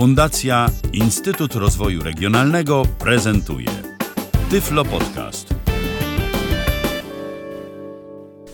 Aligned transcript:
Fundacja 0.00 0.70
Instytut 0.92 1.54
Rozwoju 1.54 2.02
Regionalnego 2.02 2.82
prezentuje 2.98 3.82
Tyflo 4.50 4.84
Podcast. 4.84 5.54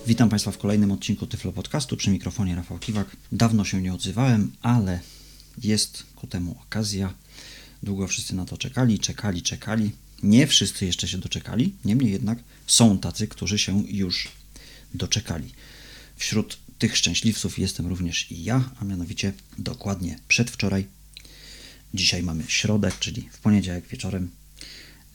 Witam 0.07 0.29
Państwa 0.29 0.51
w 0.51 0.59
kolejnym 0.59 0.93
odcinku 0.93 1.27
Tyflo 1.27 1.53
Podcastu 1.53 1.97
przy 1.97 2.11
mikrofonie 2.11 2.55
Rafał 2.55 2.79
Kiwak. 2.79 3.17
Dawno 3.33 3.65
się 3.65 3.83
nie 3.83 3.95
odzywałem, 3.95 4.53
ale 4.63 5.01
jest 5.63 6.07
ku 6.17 6.27
temu 6.27 6.57
okazja. 6.63 7.15
Długo 7.83 8.07
wszyscy 8.07 8.35
na 8.35 8.45
to 8.45 8.59
czekali, 8.59 8.99
czekali, 8.99 9.43
czekali. 9.43 9.91
Nie 10.23 10.47
wszyscy 10.47 10.87
jeszcze 10.87 11.09
się 11.09 11.19
doczekali, 11.19 11.75
niemniej 11.85 12.13
jednak 12.13 12.39
są 12.67 12.99
tacy, 12.99 13.29
którzy 13.29 13.59
się 13.59 13.83
już 13.89 14.29
doczekali. 14.95 15.53
Wśród 16.17 16.59
tych 16.79 16.97
szczęśliwców 16.97 17.59
jestem 17.59 17.87
również 17.87 18.33
i 18.33 18.45
ja, 18.45 18.71
a 18.81 18.85
mianowicie 18.85 19.33
dokładnie 19.59 20.19
przedwczoraj. 20.29 20.96
Dzisiaj 21.95 22.23
mamy 22.23 22.45
środę, 22.49 22.93
czyli 23.01 23.29
w 23.33 23.39
poniedziałek 23.39 23.87
wieczorem. 23.87 24.31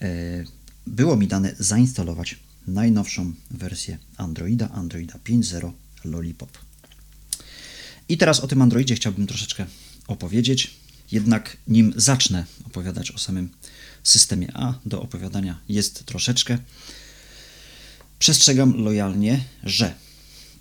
e, 0.01 0.43
Było 0.87 1.17
mi 1.17 1.27
dane 1.27 1.55
zainstalować 1.59 2.35
najnowszą 2.67 3.33
wersję 3.51 3.97
Androida, 4.17 4.69
Androida 4.69 5.19
5.0 5.25 5.71
Lollipop. 6.05 6.57
I 8.09 8.17
teraz 8.17 8.39
o 8.39 8.47
tym 8.47 8.61
Androidzie 8.61 8.95
chciałbym 8.95 9.27
troszeczkę 9.27 9.65
opowiedzieć. 10.07 10.73
Jednak 11.11 11.57
nim 11.67 11.93
zacznę 11.95 12.45
opowiadać 12.65 13.11
o 13.11 13.17
samym 13.17 13.49
systemie 14.03 14.51
A, 14.53 14.73
do 14.85 15.01
opowiadania 15.01 15.59
jest 15.69 16.05
troszeczkę. 16.05 16.57
Przestrzegam 18.19 18.83
lojalnie, 18.83 19.43
że 19.63 19.93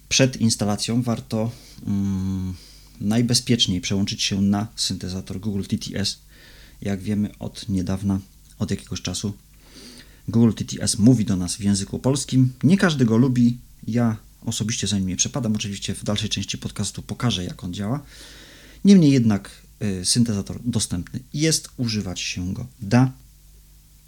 przed 0.08 0.40
instalacją 0.40 1.02
warto 1.02 1.50
mm, 1.86 2.54
najbezpieczniej 3.00 3.80
przełączyć 3.80 4.22
się 4.22 4.42
na 4.42 4.66
syntezator 4.76 5.40
Google 5.40 5.62
TTS. 5.62 6.18
Jak 6.82 7.00
wiemy 7.00 7.38
od 7.38 7.68
niedawna, 7.68 8.20
od 8.58 8.70
jakiegoś 8.70 9.02
czasu, 9.02 9.34
Google 10.28 10.52
TTS 10.52 10.98
mówi 10.98 11.24
do 11.24 11.36
nas 11.36 11.56
w 11.56 11.60
języku 11.60 11.98
polskim. 11.98 12.52
Nie 12.62 12.76
każdy 12.76 13.04
go 13.04 13.16
lubi. 13.16 13.58
Ja 13.86 14.16
osobiście 14.44 14.86
za 14.86 14.98
nim 14.98 15.08
nie 15.08 15.16
przepadam. 15.16 15.54
Oczywiście 15.54 15.94
w 15.94 16.04
dalszej 16.04 16.28
części 16.28 16.58
podcastu 16.58 17.02
pokażę, 17.02 17.44
jak 17.44 17.64
on 17.64 17.74
działa. 17.74 18.02
Niemniej 18.84 19.12
jednak 19.12 19.50
y, 19.82 20.04
syntezator 20.04 20.60
dostępny 20.64 21.20
jest, 21.34 21.68
używać 21.76 22.20
się 22.20 22.54
go 22.54 22.66
da. 22.82 23.12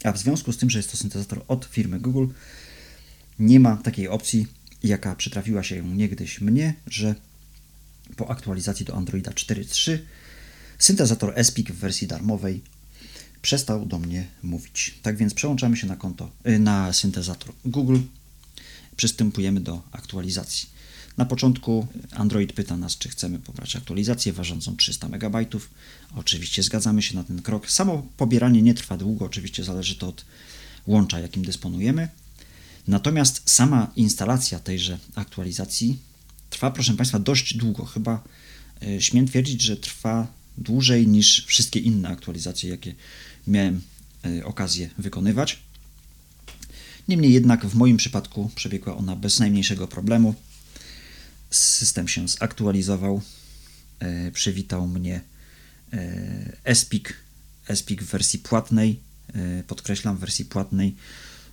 A 0.05 0.13
w 0.13 0.19
związku 0.19 0.53
z 0.53 0.57
tym, 0.57 0.71
że 0.71 0.79
jest 0.79 0.91
to 0.91 0.97
syntezator 0.97 1.45
od 1.49 1.65
firmy 1.65 2.01
Google, 2.01 2.27
nie 3.39 3.61
ma 3.61 3.77
takiej 3.77 4.09
opcji, 4.09 4.47
jaka 4.83 5.17
przytrafiła 5.17 5.63
się 5.63 5.95
niegdyś 5.97 6.41
mnie, 6.41 6.75
że 6.87 7.15
po 8.23 8.31
aktualizacji 8.31 8.87
do 8.87 8.95
Androida 8.95 9.31
4.3 9.31 9.99
syntezator 10.79 11.45
SPIC 11.45 11.71
w 11.71 11.75
wersji 11.75 12.07
darmowej 12.07 12.63
przestał 13.43 13.87
do 13.87 13.99
mnie 13.99 14.27
mówić. 14.43 14.95
Tak 15.03 15.17
więc 15.17 15.35
przełączamy 15.35 15.77
się 15.77 15.87
na 15.87 15.97
konto, 15.97 16.31
y, 16.47 16.59
na 16.59 16.93
syntezator 16.93 17.53
Google, 17.65 17.99
przystępujemy 18.97 19.61
do 19.61 19.83
aktualizacji. 19.93 20.69
Na 21.17 21.25
początku 21.25 21.87
Android 22.11 22.53
pyta 22.53 22.77
nas, 22.77 22.99
czy 22.99 23.09
chcemy 23.09 23.39
pobrać 23.39 23.77
aktualizację 23.77 24.33
ważącą 24.33 24.77
300 24.77 25.09
MB. 25.09 25.37
Oczywiście 26.15 26.63
zgadzamy 26.63 27.03
się 27.03 27.15
na 27.15 27.25
ten 27.25 27.43
krok. 27.43 27.71
Samo 27.71 28.07
pobieranie 28.17 28.63
nie 28.63 28.75
trwa 28.75 28.97
długo, 28.97 29.25
oczywiście 29.25 29.65
zależy 29.65 29.97
to 29.97 30.09
od 30.09 30.25
łącza, 30.87 31.21
jakim 31.21 31.45
dysponujemy. 31.45 32.09
Natomiast 32.89 33.51
sama 33.51 33.91
instalacja 33.97 34.59
tejże 34.59 34.99
aktualizacji 35.15 36.12
trwa, 36.53 36.71
proszę 36.71 36.95
Państwa, 36.95 37.19
dość 37.19 37.57
długo. 37.57 37.85
Chyba 37.85 38.25
y, 38.83 39.03
śmiem 39.03 39.27
twierdzić, 39.27 39.63
że 39.63 39.77
trwa 39.77 40.27
dłużej 40.59 41.07
niż 41.07 41.47
wszystkie 41.47 41.81
inne 41.81 42.09
aktualizacje, 42.09 42.71
jakie 42.71 42.95
miałem 43.47 43.81
y, 44.27 44.45
okazję 44.45 44.91
wykonywać. 44.99 45.59
Niemniej 47.09 47.33
jednak 47.33 47.67
w 47.67 47.75
moim 47.75 47.97
przypadku 47.97 48.51
przebiegła 48.55 48.97
ona 48.97 49.17
bez 49.17 49.41
najmniejszego 49.41 49.89
problemu. 49.89 50.35
System 51.51 52.09
się 52.09 52.29
zaktualizował, 52.29 53.23
e, 53.99 54.31
przywitał 54.31 54.87
mnie 54.87 55.21
e, 56.65 56.75
SPIC, 56.75 57.05
SPIC 57.75 58.01
w 58.03 58.07
wersji 58.07 58.39
płatnej, 58.39 59.01
e, 59.35 59.63
podkreślam, 59.63 60.17
w 60.17 60.21
wersji 60.21 60.45
płatnej. 60.45 60.97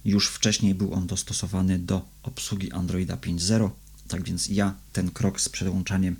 Już 0.06 0.28
wcześniej 0.28 0.76
był 0.76 0.94
on 0.94 1.08
dostosowany 1.08 1.80
do 1.80 2.06
obsługi 2.24 2.72
Androida 2.72 3.16
5.0, 3.16 3.70
tak 4.10 4.24
więc 4.24 4.48
ja 4.48 4.76
ten 4.94 5.12
krok 5.12 5.42
z 5.42 5.50
przełączaniem 5.50 6.16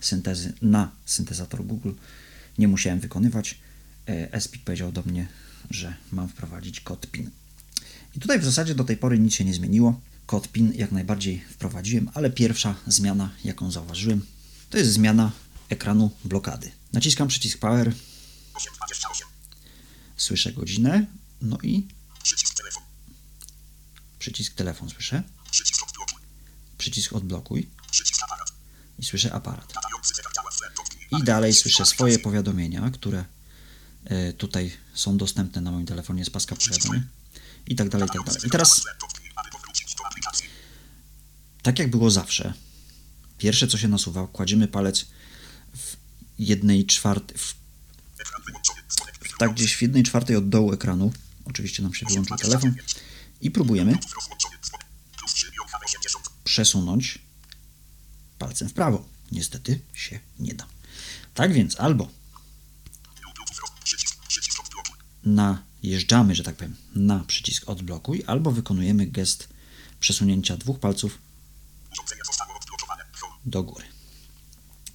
syntezy 0.00 0.52
na 0.62 0.90
syntezator 1.06 1.64
Google 1.64 1.92
nie 2.58 2.68
musiałem 2.68 3.00
wykonywać. 3.00 3.58
E, 4.06 4.40
SPIC 4.40 4.62
powiedział 4.62 4.92
do 4.92 5.02
mnie, 5.02 5.28
że 5.70 5.94
mam 6.12 6.28
wprowadzić 6.28 6.80
kod 6.80 7.06
PIN. 7.10 7.30
I 8.16 8.20
tutaj 8.20 8.40
w 8.40 8.44
zasadzie 8.44 8.74
do 8.74 8.84
tej 8.84 8.96
pory 8.96 9.18
nic 9.18 9.34
się 9.34 9.44
nie 9.44 9.54
zmieniło. 9.54 10.00
Kod 10.26 10.48
PIN 10.48 10.72
jak 10.74 10.92
najbardziej 10.92 11.40
wprowadziłem, 11.50 12.10
ale 12.14 12.30
pierwsza 12.30 12.74
zmiana, 12.86 13.30
jaką 13.44 13.70
zauważyłem, 13.70 14.26
to 14.70 14.78
jest 14.78 14.92
zmiana 14.92 15.32
ekranu 15.68 16.10
blokady. 16.24 16.70
Naciskam 16.92 17.28
przycisk 17.28 17.58
Power, 17.58 17.92
słyszę 20.16 20.52
godzinę, 20.52 21.06
no 21.42 21.58
i 21.62 21.88
przycisk 24.18 24.54
telefon 24.54 24.90
słyszę, 24.90 25.22
przycisk 26.84 27.12
odblokuj. 27.12 27.68
I 28.98 29.04
słyszę 29.04 29.32
aparat. 29.32 29.72
I 31.20 31.24
dalej 31.24 31.54
słyszę 31.54 31.86
swoje 31.86 32.18
powiadomienia, 32.18 32.90
które 32.90 33.24
e, 34.04 34.32
tutaj 34.32 34.72
są 34.94 35.16
dostępne 35.16 35.60
na 35.60 35.70
moim 35.70 35.86
telefonie 35.86 36.24
z 36.24 36.30
paska 36.30 36.56
powiadomień. 36.56 37.02
i 37.66 37.76
tak 37.76 37.88
dalej, 37.88 38.08
i 38.08 38.12
tak 38.12 38.26
dalej. 38.26 38.40
I 38.46 38.50
teraz, 38.50 38.82
tak 41.62 41.78
jak 41.78 41.90
było 41.90 42.10
zawsze, 42.10 42.54
pierwsze 43.38 43.68
co 43.68 43.78
się 43.78 43.88
nasuwa, 43.88 44.26
kładziemy 44.26 44.68
palec 44.68 45.06
w 45.76 45.96
jednej 46.38 46.86
czwartej, 46.86 47.38
w, 47.38 47.54
w, 49.20 49.38
tak 49.38 49.54
gdzieś 49.54 49.76
w 49.76 49.82
jednej 49.82 50.02
czwartej 50.02 50.36
od 50.36 50.48
dołu 50.48 50.72
ekranu, 50.72 51.12
oczywiście 51.44 51.82
nam 51.82 51.94
się 51.94 52.06
wyłączył 52.06 52.36
telefon, 52.36 52.74
i 53.40 53.50
próbujemy 53.50 53.98
przesunąć 56.54 57.18
palcem 58.38 58.68
w 58.68 58.72
prawo. 58.72 59.08
Niestety 59.32 59.80
się 59.94 60.20
nie 60.38 60.54
da. 60.54 60.66
Tak 61.34 61.52
więc 61.52 61.80
albo 61.80 62.08
najeżdżamy, 65.24 66.34
że 66.34 66.42
tak 66.42 66.56
powiem, 66.56 66.76
na 66.94 67.24
przycisk 67.24 67.68
odblokuj, 67.68 68.22
albo 68.26 68.50
wykonujemy 68.52 69.06
gest 69.06 69.48
przesunięcia 70.00 70.56
dwóch 70.56 70.78
palców 70.78 71.18
do 73.44 73.62
góry. 73.62 73.84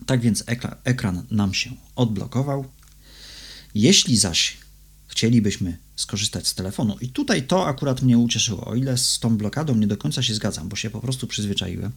Tak 0.05 0.21
więc 0.21 0.43
ekran, 0.45 0.75
ekran 0.83 1.27
nam 1.31 1.53
się 1.53 1.75
odblokował. 1.95 2.71
Jeśli 3.75 4.17
zaś 4.17 4.57
chcielibyśmy 5.07 5.77
skorzystać 5.99 6.47
z 6.47 6.55
telefonu, 6.55 6.97
i 7.01 7.09
tutaj 7.09 7.43
to 7.43 7.67
akurat 7.67 8.01
mnie 8.01 8.17
ucieszyło, 8.17 8.65
o 8.65 8.75
ile 8.75 8.97
z 8.97 9.19
tą 9.19 9.37
blokadą 9.37 9.75
nie 9.75 9.87
do 9.87 9.97
końca 9.97 10.23
się 10.23 10.33
zgadzam, 10.33 10.69
bo 10.69 10.75
się 10.75 10.89
po 10.89 11.01
prostu 11.01 11.27
przyzwyczaiłem, 11.27 11.91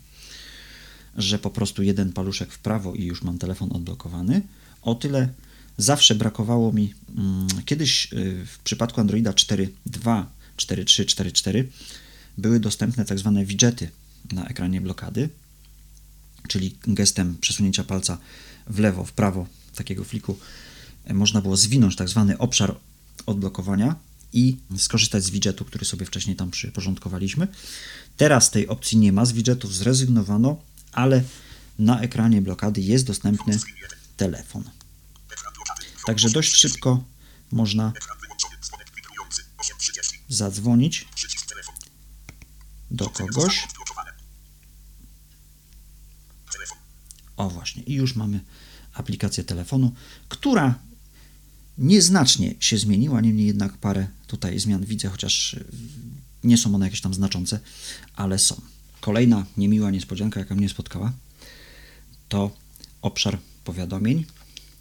że 1.16 1.38
po 1.38 1.50
prostu 1.50 1.82
jeden 1.82 2.12
paluszek 2.12 2.52
w 2.52 2.58
prawo 2.58 2.94
i 2.94 3.04
już 3.04 3.22
mam 3.22 3.38
telefon 3.38 3.72
odblokowany, 3.72 4.42
o 4.82 4.94
tyle 4.94 5.28
zawsze 5.78 6.14
brakowało 6.14 6.72
mi 6.72 6.94
mm, 7.18 7.46
kiedyś 7.64 8.12
y, 8.12 8.46
w 8.46 8.58
przypadku 8.58 9.00
Androida 9.00 9.32
4.2, 9.32 10.24
4.3, 10.56 11.04
4.4 11.04 11.64
były 12.38 12.60
dostępne 12.60 13.04
tak 13.04 13.18
zwane 13.18 13.44
widgety 13.44 13.90
na 14.32 14.46
ekranie 14.46 14.80
blokady, 14.80 15.28
czyli 16.48 16.76
gestem 16.86 17.36
przesunięcia 17.40 17.84
palca 17.84 18.18
w 18.66 18.78
lewo, 18.78 19.04
w 19.04 19.12
prawo 19.12 19.46
takiego 19.74 20.04
fliku 20.04 20.38
e, 21.04 21.14
można 21.14 21.40
było 21.40 21.56
zwinąć 21.56 21.96
tak 21.96 22.08
zwany 22.08 22.38
obszar 22.38 22.76
odblokowania 23.26 23.96
i 24.32 24.58
skorzystać 24.78 25.24
z 25.24 25.30
widgetu, 25.30 25.64
który 25.64 25.84
sobie 25.84 26.06
wcześniej 26.06 26.36
tam 26.36 26.50
przyporządkowaliśmy. 26.50 27.48
Teraz 28.16 28.50
tej 28.50 28.68
opcji 28.68 28.98
nie 28.98 29.12
ma, 29.12 29.24
z 29.24 29.32
widgetów 29.32 29.74
zrezygnowano, 29.74 30.62
ale 30.92 31.22
na 31.78 32.00
ekranie 32.00 32.42
blokady 32.42 32.80
jest 32.80 33.06
dostępny 33.06 33.58
telefon. 34.16 34.64
Także 36.06 36.30
dość 36.30 36.54
szybko 36.54 37.04
można 37.52 37.92
zadzwonić 40.28 41.08
do 42.90 43.10
kogoś. 43.10 43.68
O 47.36 47.50
właśnie, 47.50 47.82
i 47.82 47.94
już 47.94 48.16
mamy 48.16 48.40
aplikację 48.94 49.44
telefonu, 49.44 49.92
która 50.28 50.74
nieznacznie 51.78 52.54
się 52.60 52.78
zmieniła, 52.78 53.20
niemniej 53.20 53.46
jednak 53.46 53.76
parę 53.76 54.06
tutaj 54.26 54.58
zmian 54.58 54.84
widzę, 54.84 55.08
chociaż 55.08 55.54
y, 55.54 55.64
nie 56.44 56.58
są 56.58 56.74
one 56.74 56.86
jakieś 56.86 57.00
tam 57.00 57.14
znaczące, 57.14 57.60
ale 58.16 58.38
są. 58.38 58.60
Kolejna 59.00 59.46
niemiła 59.56 59.90
niespodzianka, 59.90 60.40
jaka 60.40 60.54
mnie 60.54 60.68
spotkała, 60.68 61.12
to 62.28 62.50
obszar 63.02 63.38
powiadomień. 63.64 64.24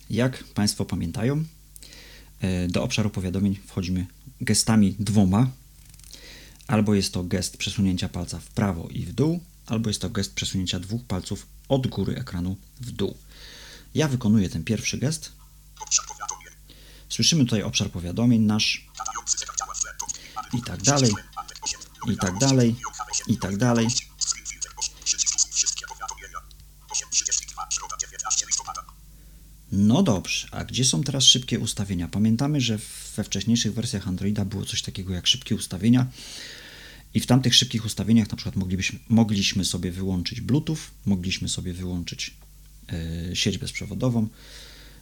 Jak 0.10 0.44
Państwo 0.44 0.86
pamiętają, 0.86 1.44
e, 2.42 2.68
do 2.68 2.84
obszaru 2.84 3.10
powiadomień 3.10 3.60
wchodzimy 3.68 4.06
gestami 4.42 4.96
dwoma. 5.00 5.52
Albo 6.68 6.96
jest 6.96 7.14
to 7.14 7.24
gest 7.24 7.58
przesunięcia 7.58 8.10
palca 8.10 8.40
w 8.40 8.48
prawo 8.48 8.88
i 8.92 9.06
w 9.06 9.14
dół, 9.14 9.40
albo 9.66 9.90
jest 9.90 10.02
to 10.02 10.10
gest 10.10 10.34
przesunięcia 10.34 10.80
dwóch 10.80 11.04
palców 11.04 11.48
od 11.70 11.88
góry 11.88 12.16
ekranu 12.16 12.58
w 12.82 12.92
dół. 12.92 13.18
Ja 13.96 14.08
wykonuję 14.08 14.50
ten 14.50 14.64
pierwszy 14.64 14.98
gest. 14.98 15.32
Słyszymy 17.12 17.46
tutaj 17.46 17.64
obszar 17.64 17.90
powiadomień 17.90 18.42
nasz 18.42 18.88
i 20.54 20.62
tak 20.62 20.82
dalej, 20.82 21.12
i 22.08 22.18
tak 22.18 22.38
dalej, 22.40 22.76
i 23.28 23.38
tak 23.38 23.58
dalej. 23.58 23.88
No 29.72 30.04
dobrze, 30.04 30.48
a 30.52 30.66
gdzie 30.66 30.86
są 30.86 31.04
teraz 31.04 31.24
szybkie 31.24 31.60
ustawienia? 31.60 32.08
Pamiętamy, 32.08 32.62
że 32.62 32.78
we 33.16 33.24
wcześniejszych 33.24 33.74
wersjach 33.74 34.08
Androida 34.08 34.46
było 34.46 34.66
coś 34.66 34.82
takiego 34.82 35.14
jak 35.14 35.28
szybkie 35.28 35.56
ustawienia 35.56 36.08
i 37.14 37.20
w 37.20 37.26
tamtych 37.26 37.56
szybkich 37.56 37.86
ustawieniach 37.86 38.30
na 38.30 38.36
przykład 38.36 38.56
moglibyśmy, 38.56 39.00
mogliśmy 39.10 39.66
sobie 39.66 39.92
wyłączyć 39.92 40.42
Bluetooth, 40.42 40.80
mogliśmy 41.06 41.50
sobie 41.50 41.74
wyłączyć 41.74 42.34
yy, 43.28 43.36
sieć 43.36 43.58
bezprzewodową, 43.58 44.28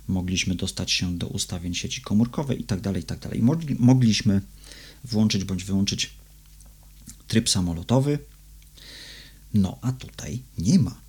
mogliśmy 0.10 0.56
dostać 0.56 0.92
się 0.92 1.18
do 1.18 1.28
ustawień 1.28 1.76
sieci 1.76 2.02
komórkowej 2.02 2.62
i 2.62 2.64
tak 2.64 2.82
dalej, 2.82 3.02
i 3.02 3.06
tak 3.06 3.20
dalej. 3.20 3.42
Mogliśmy 3.80 4.42
włączyć 5.04 5.44
bądź 5.44 5.64
wyłączyć 5.64 6.14
tryb 7.28 7.50
samolotowy. 7.50 8.20
No, 9.54 9.80
a 9.82 9.92
tutaj 9.92 10.42
nie 10.58 10.80
ma. 10.80 11.02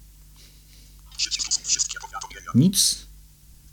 Nic 2.55 2.97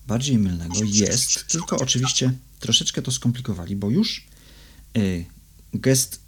bardziej 0.07 0.37
mylnego 0.37 0.79
jest, 0.83 1.47
tylko 1.47 1.77
oczywiście 1.77 2.33
troszeczkę 2.59 3.01
to 3.01 3.11
skomplikowali, 3.11 3.75
bo 3.75 3.89
już 3.89 4.25
y, 4.97 5.25
gest 5.73 6.19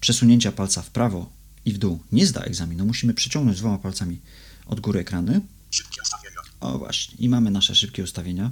przesunięcia 0.00 0.52
palca 0.52 0.82
w 0.82 0.90
prawo 0.90 1.32
i 1.64 1.72
w 1.72 1.78
dół 1.78 2.02
nie 2.12 2.26
zda 2.26 2.40
egzaminu. 2.40 2.86
Musimy 2.86 3.14
przeciągnąć 3.14 3.58
dwoma 3.58 3.78
palcami 3.78 4.20
od 4.66 4.80
góry 4.80 5.00
ekrany. 5.00 5.40
O 6.64 6.78
właśnie, 6.78 7.16
i 7.18 7.28
mamy 7.28 7.50
nasze 7.50 7.74
szybkie 7.74 8.02
ustawienia. 8.02 8.50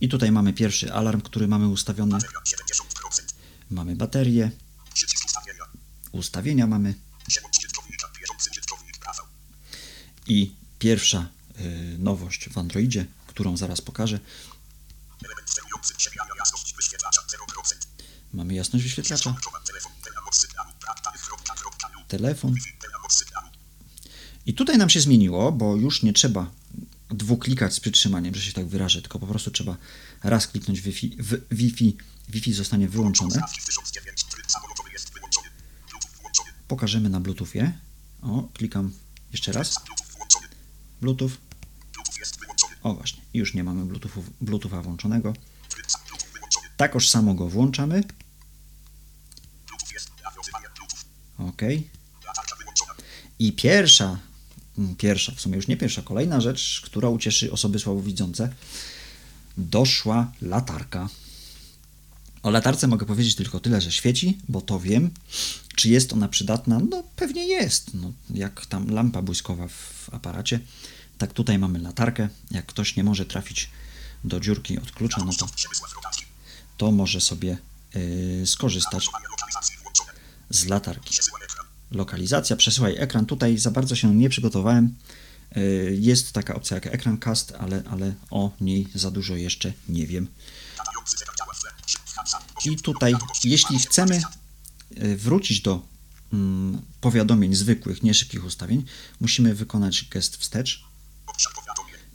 I 0.00 0.08
tutaj 0.08 0.32
mamy 0.32 0.52
pierwszy 0.52 0.92
alarm, 0.92 1.20
który 1.20 1.48
mamy 1.48 1.68
ustawiony. 1.68 2.18
Mamy 3.70 3.96
baterię. 3.96 4.50
Ustawienia 6.12 6.66
mamy. 6.66 6.94
I 10.26 10.56
pierwsza 10.78 11.28
y, 11.60 11.96
nowość 11.98 12.48
w 12.48 12.58
Androidzie, 12.58 13.06
którą 13.26 13.56
zaraz 13.56 13.80
pokażę. 13.80 14.20
Mamy 18.32 18.54
jasność 18.54 18.84
wyświetlacza. 18.84 19.34
Telefon. 22.08 22.54
I 24.46 24.54
tutaj 24.54 24.78
nam 24.78 24.90
się 24.90 25.00
zmieniło, 25.00 25.52
bo 25.52 25.76
już 25.76 26.02
nie 26.02 26.12
trzeba 26.12 26.50
dwuklikać 27.10 27.74
z 27.74 27.80
przytrzymaniem, 27.80 28.34
że 28.34 28.42
się 28.42 28.52
tak 28.52 28.66
wyrażę, 28.66 29.02
tylko 29.02 29.18
po 29.18 29.26
prostu 29.26 29.50
trzeba 29.50 29.76
raz 30.22 30.46
kliknąć 30.46 30.80
Wi-Fi, 30.80 31.16
w 31.18 31.54
Wi-Fi, 31.54 31.96
Wi-Fi 32.28 32.52
zostanie 32.52 32.88
wyłączone. 32.88 33.40
Pokażemy 36.68 37.08
na 37.08 37.20
Bluetoothie. 37.20 37.72
O, 38.22 38.48
klikam 38.54 38.92
jeszcze 39.32 39.52
raz. 39.52 39.74
Bluetooth. 41.00 41.30
O 42.82 42.94
właśnie, 42.94 43.22
już 43.34 43.54
nie 43.54 43.64
mamy 43.64 43.84
Bluetoothu, 43.84 44.24
Bluetootha 44.40 44.82
włączonego. 44.82 45.34
Takoż 46.76 47.08
samo 47.08 47.34
go 47.34 47.48
włączamy. 47.48 48.04
OK. 51.38 51.62
I 53.38 53.52
pierwsza, 53.52 54.18
pierwsza, 54.98 55.32
w 55.36 55.40
sumie 55.40 55.56
już 55.56 55.68
nie 55.68 55.76
pierwsza, 55.76 56.02
kolejna 56.02 56.40
rzecz, 56.40 56.82
która 56.84 57.08
ucieszy 57.08 57.52
osoby 57.52 57.78
słabowidzące, 57.78 58.52
doszła 59.56 60.32
latarka. 60.42 61.08
O 62.42 62.50
latarce 62.50 62.86
mogę 62.86 63.06
powiedzieć 63.06 63.34
tylko 63.34 63.60
tyle, 63.60 63.80
że 63.80 63.92
świeci, 63.92 64.38
bo 64.48 64.60
to 64.60 64.80
wiem. 64.80 65.10
Czy 65.76 65.88
jest 65.88 66.12
ona 66.12 66.28
przydatna? 66.28 66.80
No 66.90 67.02
pewnie 67.16 67.46
jest. 67.46 67.94
No, 67.94 68.12
jak 68.30 68.66
tam 68.66 68.90
lampa 68.90 69.22
błyskowa 69.22 69.68
w 69.68 70.10
aparacie. 70.12 70.60
Tak 71.18 71.32
tutaj 71.32 71.58
mamy 71.58 71.78
latarkę. 71.78 72.28
Jak 72.50 72.66
ktoś 72.66 72.96
nie 72.96 73.04
może 73.04 73.26
trafić 73.26 73.70
do 74.24 74.40
dziurki 74.40 74.78
od 74.78 74.90
klucza, 74.90 75.24
no 75.24 75.32
to, 75.38 75.46
to 76.76 76.92
może 76.92 77.20
sobie 77.20 77.58
yy, 77.94 78.46
skorzystać 78.46 79.08
z 80.50 80.66
latarki. 80.66 81.14
Lokalizacja, 81.94 82.56
przesyłaj 82.56 82.94
ekran. 82.98 83.26
Tutaj 83.26 83.58
za 83.58 83.70
bardzo 83.70 83.96
się 83.96 84.14
nie 84.14 84.28
przygotowałem. 84.28 84.94
Yy, 85.56 85.96
jest 86.00 86.32
taka 86.32 86.54
opcja 86.54 86.74
jak 86.74 86.86
ekran 86.86 87.18
cast, 87.18 87.52
ale, 87.58 87.82
ale 87.90 88.14
o 88.30 88.50
niej 88.60 88.88
za 88.94 89.10
dużo 89.10 89.36
jeszcze 89.36 89.72
nie 89.88 90.06
wiem. 90.06 90.28
I 92.64 92.76
tutaj, 92.76 93.14
jeśli 93.44 93.78
chcemy 93.78 94.22
y, 95.02 95.16
wrócić 95.16 95.60
do 95.60 95.82
mm, 96.32 96.82
powiadomień 97.00 97.54
zwykłych, 97.54 98.02
nie 98.02 98.14
szybkich 98.14 98.44
ustawień, 98.44 98.84
musimy 99.20 99.54
wykonać 99.54 100.04
gest 100.10 100.36
wstecz. 100.36 100.84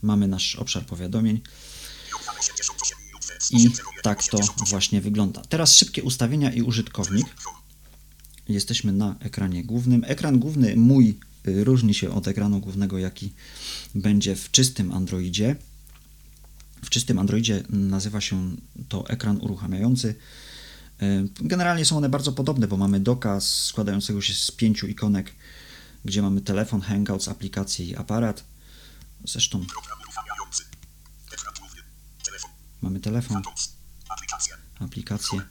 Mamy 0.01 0.27
nasz 0.27 0.55
obszar 0.55 0.85
powiadomień. 0.85 1.41
I 3.51 3.69
tak 4.03 4.23
to 4.23 4.37
właśnie 4.69 5.01
wygląda. 5.01 5.41
Teraz 5.41 5.75
szybkie 5.75 6.03
ustawienia 6.03 6.51
i 6.51 6.61
użytkownik. 6.61 7.27
Jesteśmy 8.49 8.91
na 8.91 9.15
ekranie 9.19 9.63
głównym. 9.63 10.03
Ekran 10.07 10.39
główny 10.39 10.75
mój 10.75 11.19
y, 11.47 11.63
różni 11.63 11.93
się 11.93 12.09
od 12.11 12.27
ekranu 12.27 12.59
głównego, 12.59 12.97
jaki 12.97 13.33
będzie 13.95 14.35
w 14.35 14.51
czystym 14.51 14.91
Androidzie. 14.91 15.55
W 16.83 16.89
czystym 16.89 17.19
Androidzie 17.19 17.63
nazywa 17.69 18.21
się 18.21 18.55
to 18.89 19.07
ekran 19.07 19.37
uruchamiający. 19.41 20.15
E, 21.01 21.25
generalnie 21.41 21.85
są 21.85 21.97
one 21.97 22.09
bardzo 22.09 22.31
podobne, 22.31 22.67
bo 22.67 22.77
mamy 22.77 22.99
doka 22.99 23.41
składającego 23.41 24.21
się 24.21 24.33
z 24.33 24.51
pięciu 24.51 24.87
ikonek, 24.87 25.35
gdzie 26.05 26.21
mamy 26.21 26.41
telefon, 26.41 26.81
hangouts, 26.81 27.27
aplikacje 27.27 27.85
i 27.85 27.95
aparat. 27.95 28.43
Zresztą 29.23 29.65
mamy 32.81 32.99
telefon, 32.99 33.41
aplikację, 34.79 35.41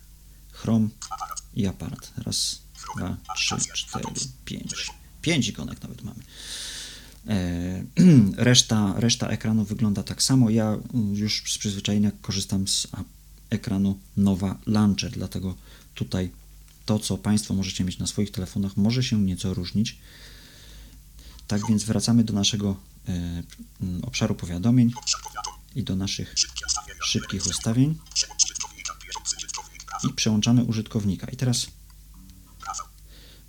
Chrome 0.52 0.88
i 1.54 1.66
aparat. 1.66 2.12
Raz, 2.16 2.67
dwa, 2.98 3.16
trzy, 3.36 3.56
cztery, 3.74 4.04
pięć. 4.44 4.74
Pięć 5.22 5.48
ikonek 5.48 5.82
nawet 5.82 6.02
mamy. 6.02 6.22
E, 7.28 7.84
reszta, 8.50 8.94
reszta 8.96 9.28
ekranu 9.28 9.64
wygląda 9.64 10.02
tak 10.02 10.22
samo. 10.22 10.50
Ja 10.50 10.76
już 11.14 11.52
z 11.52 11.58
przyzwyczajenia 11.58 12.10
korzystam 12.22 12.68
z 12.68 12.86
ekranu 13.50 13.98
Nowa 14.16 14.58
Launcher, 14.66 15.10
dlatego 15.10 15.54
tutaj 15.94 16.30
to, 16.86 16.98
co 16.98 17.18
Państwo 17.18 17.54
możecie 17.54 17.84
mieć 17.84 17.98
na 17.98 18.06
swoich 18.06 18.30
telefonach, 18.30 18.76
może 18.76 19.02
się 19.02 19.22
nieco 19.22 19.54
różnić. 19.54 19.98
Tak 21.46 21.66
więc 21.68 21.84
wracamy 21.84 22.24
do 22.24 22.32
naszego 22.32 22.76
e, 23.08 23.42
obszaru 24.02 24.34
powiadomień 24.34 24.92
i 25.74 25.82
do 25.82 25.96
naszych 25.96 26.34
szybkich 27.02 27.46
ustawień 27.46 27.98
i 30.10 30.12
przełączamy 30.14 30.64
użytkownika. 30.64 31.26
I 31.26 31.36
teraz 31.36 31.66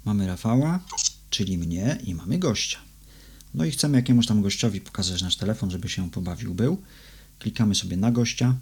mamy 0.05 0.27
Rafała, 0.27 0.79
czyli 1.29 1.57
mnie 1.57 1.99
i 2.03 2.15
mamy 2.15 2.39
gościa. 2.39 2.79
No 3.53 3.65
i 3.65 3.71
chcemy 3.71 3.97
jakiemuś 3.97 4.27
tam 4.27 4.41
gościowi 4.41 4.81
pokazać 4.81 5.21
nasz 5.21 5.35
telefon, 5.35 5.71
żeby 5.71 5.89
się 5.89 6.11
pobawił 6.11 6.55
był. 6.55 6.81
Klikamy 7.39 7.75
sobie 7.75 7.97
na 7.97 8.11
gościa. 8.11 8.55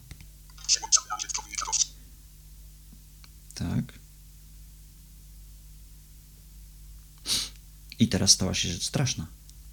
Tak. 3.56 3.94
I 8.00 8.08
teraz 8.08 8.32
stała 8.32 8.53
się 8.53 8.70
rzecz 8.70 8.84
straszna. 8.86 9.27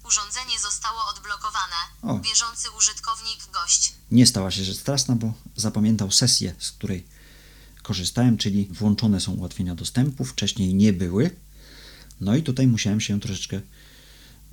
Urządzenie 0.05 0.59
zostało 0.59 0.99
odblokowane. 1.15 1.75
O. 2.01 2.19
Bieżący 2.19 2.71
użytkownik 2.77 3.39
gość. 3.53 3.93
Nie 4.11 4.25
stała 4.25 4.51
się 4.51 4.63
rzecz 4.63 4.77
straszna, 4.77 5.15
bo 5.15 5.33
zapamiętał 5.55 6.11
sesję, 6.11 6.55
z 6.59 6.71
której 6.71 7.07
korzystałem, 7.83 8.37
czyli 8.37 8.67
włączone 8.71 9.19
są 9.19 9.31
ułatwienia 9.31 9.75
dostępu, 9.75 10.25
wcześniej 10.25 10.73
nie 10.73 10.93
były. 10.93 11.35
No 12.21 12.35
i 12.35 12.43
tutaj 12.43 12.67
musiałem 12.67 13.01
się 13.01 13.19
troszeczkę 13.19 13.61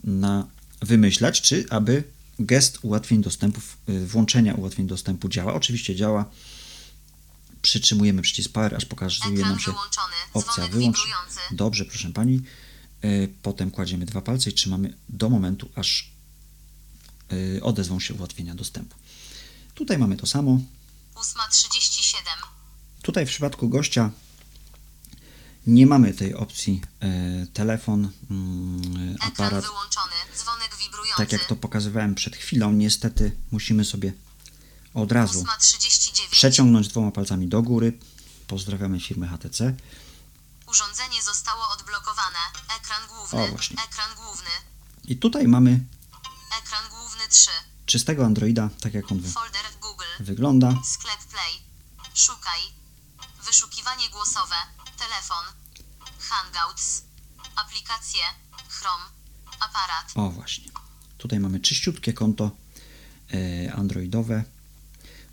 na 0.04 0.46
wymyślać, 0.82 1.40
czy 1.40 1.64
aby 1.70 2.04
gest 2.38 2.78
ułatwień 2.82 3.22
dostępów, 3.22 3.76
y, 3.88 4.06
włączenia 4.06 4.54
ułatwień 4.54 4.86
dostępu 4.86 5.28
działa. 5.28 5.54
Oczywiście 5.54 5.96
działa. 5.96 6.24
Przytrzymujemy 7.62 8.22
przycisk 8.22 8.52
Power, 8.52 8.74
aż 8.74 8.84
pokazuje 8.84 9.34
Ekran 9.34 9.50
nam 9.50 9.60
się 9.60 9.70
wyłączony. 9.72 10.14
opcja 10.34 10.68
wyłącz. 10.68 10.96
wibrujący. 10.96 11.38
Dobrze, 11.50 11.84
proszę 11.84 12.10
pani. 12.12 12.40
Y, 13.04 13.28
Potem 13.42 13.70
kładziemy 13.70 14.06
dwa 14.06 14.20
palce 14.20 14.50
i 14.50 14.52
trzymamy 14.52 14.94
do 15.08 15.30
momentu, 15.30 15.68
aż 15.74 16.10
y, 17.32 17.60
odezwą 17.62 18.00
się 18.00 18.14
ułatwienia 18.14 18.54
dostępu. 18.54 18.96
Tutaj 19.74 19.98
mamy 19.98 20.16
to 20.16 20.26
samo. 20.26 20.60
8.37. 21.14 22.16
Tutaj 23.02 23.26
w 23.26 23.28
przypadku 23.28 23.68
gościa 23.68 24.10
nie 25.66 25.86
mamy 25.86 26.14
tej 26.14 26.34
opcji 26.34 26.82
e, 27.00 27.46
telefon, 27.46 28.10
mm, 28.30 29.14
Ekran 29.14 29.28
aparat. 29.32 29.64
wyłączony. 29.64 30.12
Dzwonek 30.36 30.76
wibrujący. 30.76 31.16
Tak 31.16 31.32
jak 31.32 31.44
to 31.44 31.56
pokazywałem 31.56 32.14
przed 32.14 32.36
chwilą, 32.36 32.72
niestety 32.72 33.36
musimy 33.50 33.84
sobie 33.84 34.12
od 34.94 35.12
razu 35.12 35.42
8.39. 35.44 36.30
przeciągnąć 36.30 36.88
dwoma 36.88 37.10
palcami 37.10 37.48
do 37.48 37.62
góry. 37.62 37.98
Pozdrawiamy 38.46 39.00
firmę 39.00 39.28
HTC. 39.28 39.74
Urządzenie 40.66 41.22
zostało 41.22 41.68
odblokowane. 41.78 42.38
Ekran 42.80 43.00
główny. 43.08 43.38
O, 43.40 43.48
właśnie. 43.48 43.76
Ekran 43.88 44.14
główny. 44.16 44.50
I 45.04 45.16
tutaj 45.16 45.48
mamy 45.48 45.84
Ekran 46.62 46.90
główny 46.90 47.28
3. 47.28 47.50
czystego 47.86 48.24
Androida, 48.26 48.68
tak 48.80 48.94
jak 48.94 49.12
on 49.12 49.20
wy- 49.20 49.30
Folder 49.32 49.62
Google. 49.80 50.04
wygląda. 50.20 50.74
Sklep 50.84 51.24
Play. 51.30 51.52
Szukaj. 52.14 52.60
Wyszukiwanie 53.52 54.08
głosowe. 54.10 54.54
Telefon. 54.98 55.44
Hangouts. 56.28 57.02
Aplikacje. 57.56 58.22
Chrome. 58.68 59.04
Aparat. 59.60 60.12
O 60.14 60.30
właśnie. 60.30 60.70
Tutaj 61.18 61.40
mamy 61.40 61.60
czyściutkie 61.60 62.12
konto 62.12 62.50
e, 63.34 63.72
androidowe. 63.72 64.44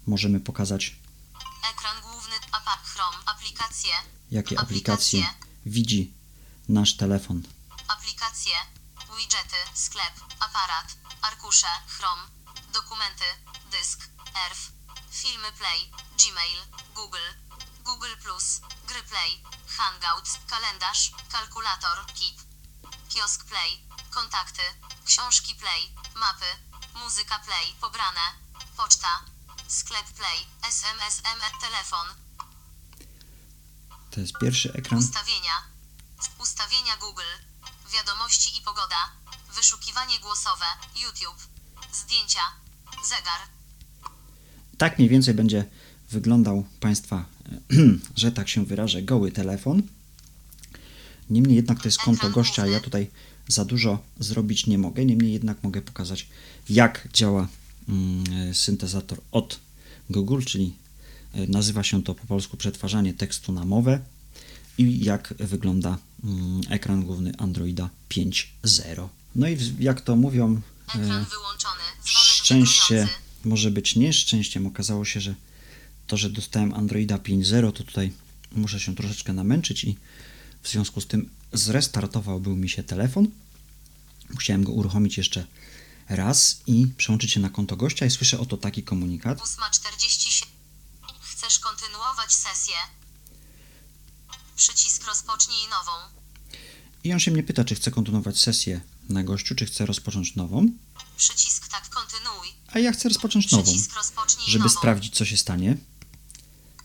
Możemy 0.07 0.39
pokazać, 0.39 0.95
Ekran 1.71 2.01
główny. 2.01 2.35
Apa 2.51 2.77
Chrome. 2.83 3.17
Aplikacje. 3.25 3.93
jakie 4.31 4.59
aplikacje 4.59 5.23
widzi 5.65 6.13
nasz 6.69 6.97
telefon. 6.97 7.43
Aplikacje. 7.87 8.55
Widgety. 9.17 9.59
Sklep. 9.73 10.13
Aparat. 10.39 10.87
Arkusze. 11.21 11.67
Chrome. 11.87 12.23
Dokumenty. 12.73 13.29
Dysk. 13.71 14.09
ERF. 14.45 14.71
Filmy 15.11 15.51
Play. 15.51 15.79
Gmail. 16.17 16.59
Google. 16.95 17.48
Google 17.89 18.15
Plus. 18.23 18.47
Gry 18.89 19.03
Play. 19.11 19.31
Hangouts. 19.77 20.31
Kalendarz. 20.51 21.01
Kalkulator. 21.33 21.97
Keep. 22.17 22.37
Kiosk 23.09 23.45
Play. 23.51 23.71
Kontakty. 24.09 24.61
Książki 25.05 25.55
Play. 25.55 25.81
Mapy. 26.15 26.51
Muzyka 27.03 27.39
Play. 27.39 27.65
Pobrane. 27.81 28.25
Poczta. 28.77 29.13
Sklep 29.67 30.07
Play. 30.19 30.37
SMS 30.63 31.15
ME. 31.39 31.49
Telefon. 31.61 32.07
To 34.11 34.19
jest 34.19 34.33
pierwszy 34.41 34.73
ekran. 34.73 34.99
Ustawienia. 34.99 35.57
Ustawienia 36.37 36.97
Google. 36.97 37.33
Wiadomości 37.93 38.57
i 38.57 38.61
pogoda. 38.61 39.11
Wyszukiwanie 39.55 40.19
głosowe. 40.19 40.65
YouTube. 40.95 41.41
Zdjęcia. 41.93 42.43
Zegar. 43.09 43.41
Tak 44.77 44.97
mniej 44.97 45.09
więcej 45.09 45.33
będzie 45.33 45.65
wyglądał 46.09 46.65
Państwa, 46.79 47.25
że 48.15 48.31
tak 48.31 48.49
się 48.49 48.65
wyrażę, 48.65 49.01
goły 49.01 49.31
telefon. 49.31 49.83
Niemniej 51.29 51.55
jednak 51.55 51.81
to 51.81 51.87
jest 51.87 51.97
konto 51.97 52.29
gościa, 52.29 52.67
ja 52.67 52.79
tutaj 52.79 53.07
za 53.47 53.65
dużo 53.65 53.99
zrobić 54.19 54.67
nie 54.67 54.77
mogę. 54.77 55.05
Niemniej 55.05 55.33
jednak 55.33 55.63
mogę 55.63 55.81
pokazać, 55.81 56.27
jak 56.69 57.07
działa 57.13 57.47
mm, 57.89 58.53
syntezator 58.53 59.21
od 59.31 59.59
Google, 60.09 60.41
czyli 60.45 60.73
e, 61.33 61.47
nazywa 61.47 61.83
się 61.83 62.03
to 62.03 62.15
po 62.15 62.27
polsku 62.27 62.57
przetwarzanie 62.57 63.13
tekstu 63.13 63.51
na 63.51 63.65
mowę 63.65 63.99
i 64.77 65.03
jak 65.03 65.33
wygląda 65.39 65.97
mm, 66.23 66.61
ekran 66.69 67.03
główny 67.03 67.31
Androida 67.37 67.89
5.0. 68.09 69.07
No 69.35 69.49
i 69.49 69.57
jak 69.79 70.01
to 70.01 70.15
mówią, 70.15 70.61
e, 70.87 70.89
Ekran 70.89 71.25
wyłączony. 71.25 71.81
Dzwonek 72.03 72.39
szczęście 72.39 73.07
może 73.45 73.71
być 73.71 73.95
nieszczęściem. 73.95 74.67
Okazało 74.67 75.05
się, 75.05 75.21
że 75.21 75.35
to, 76.09 76.17
że 76.17 76.29
dostałem 76.29 76.73
Androida 76.73 77.17
5.0, 77.17 77.71
to 77.71 77.83
tutaj 77.83 78.13
muszę 78.51 78.79
się 78.79 78.95
troszeczkę 78.95 79.33
namęczyć 79.33 79.83
i 79.83 79.97
w 80.63 80.69
związku 80.69 81.01
z 81.01 81.07
tym 81.07 81.29
zrestartował 81.53 82.39
był 82.39 82.55
mi 82.55 82.69
się 82.69 82.83
telefon. 82.83 83.27
Musiałem 84.29 84.63
go 84.63 84.71
uruchomić 84.71 85.17
jeszcze 85.17 85.45
raz 86.09 86.61
i 86.67 86.87
przełączyć 86.97 87.31
się 87.31 87.39
na 87.39 87.49
konto 87.49 87.75
gościa 87.75 88.05
i 88.05 88.11
słyszę 88.11 88.39
oto 88.39 88.57
taki 88.57 88.83
komunikat. 88.83 89.39
8.47. 89.39 90.45
Chcesz 91.21 91.59
kontynuować 91.59 92.33
sesję? 92.33 92.75
Przycisk 94.55 95.07
rozpocznij 95.07 95.69
nową. 95.69 95.91
I 97.03 97.13
on 97.13 97.19
się 97.19 97.31
mnie 97.31 97.43
pyta, 97.43 97.63
czy 97.63 97.75
chcę 97.75 97.91
kontynuować 97.91 98.39
sesję 98.41 98.81
na 99.09 99.23
gościu, 99.23 99.55
czy 99.55 99.65
chcę 99.65 99.85
rozpocząć 99.85 100.35
nową. 100.35 100.69
Przycisk 101.17 101.67
tak 101.67 101.89
kontynuuj. 101.89 102.47
A 102.67 102.79
ja 102.79 102.91
chcę 102.91 103.09
rozpocząć 103.09 103.51
nową, 103.51 103.73
żeby 104.47 104.63
nową. 104.63 104.77
sprawdzić, 104.77 105.15
co 105.15 105.25
się 105.25 105.37
stanie. 105.37 105.77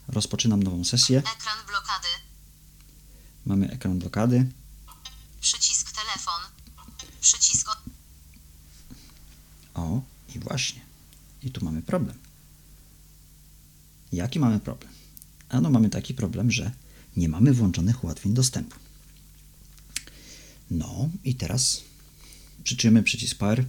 Rozpoczynam 0.08 0.62
nową 0.62 0.84
sesję. 0.84 1.18
Ekran 1.18 1.66
blokady. 1.66 2.08
Mamy 3.46 3.70
ekran 3.70 3.98
blokady. 3.98 4.46
Przycisk 5.40 5.92
telefon. 5.92 6.42
Przycisk. 7.20 7.68
O, 9.74 10.02
i 10.34 10.38
właśnie. 10.38 10.80
I 11.42 11.50
tu 11.50 11.64
mamy 11.64 11.82
problem. 11.82 12.18
Jaki 14.12 14.38
mamy 14.38 14.60
problem? 14.60 14.92
Ano 15.48 15.70
mamy 15.70 15.90
taki 15.90 16.14
problem, 16.14 16.50
że 16.50 16.70
nie 17.16 17.28
mamy 17.28 17.52
włączonych 17.52 18.04
ułatwień 18.04 18.34
dostępu. 18.34 18.76
No 20.70 21.08
i 21.24 21.34
teraz 21.34 21.82
przyczymy 22.64 23.02
przycisk 23.02 23.38
Power 23.38 23.64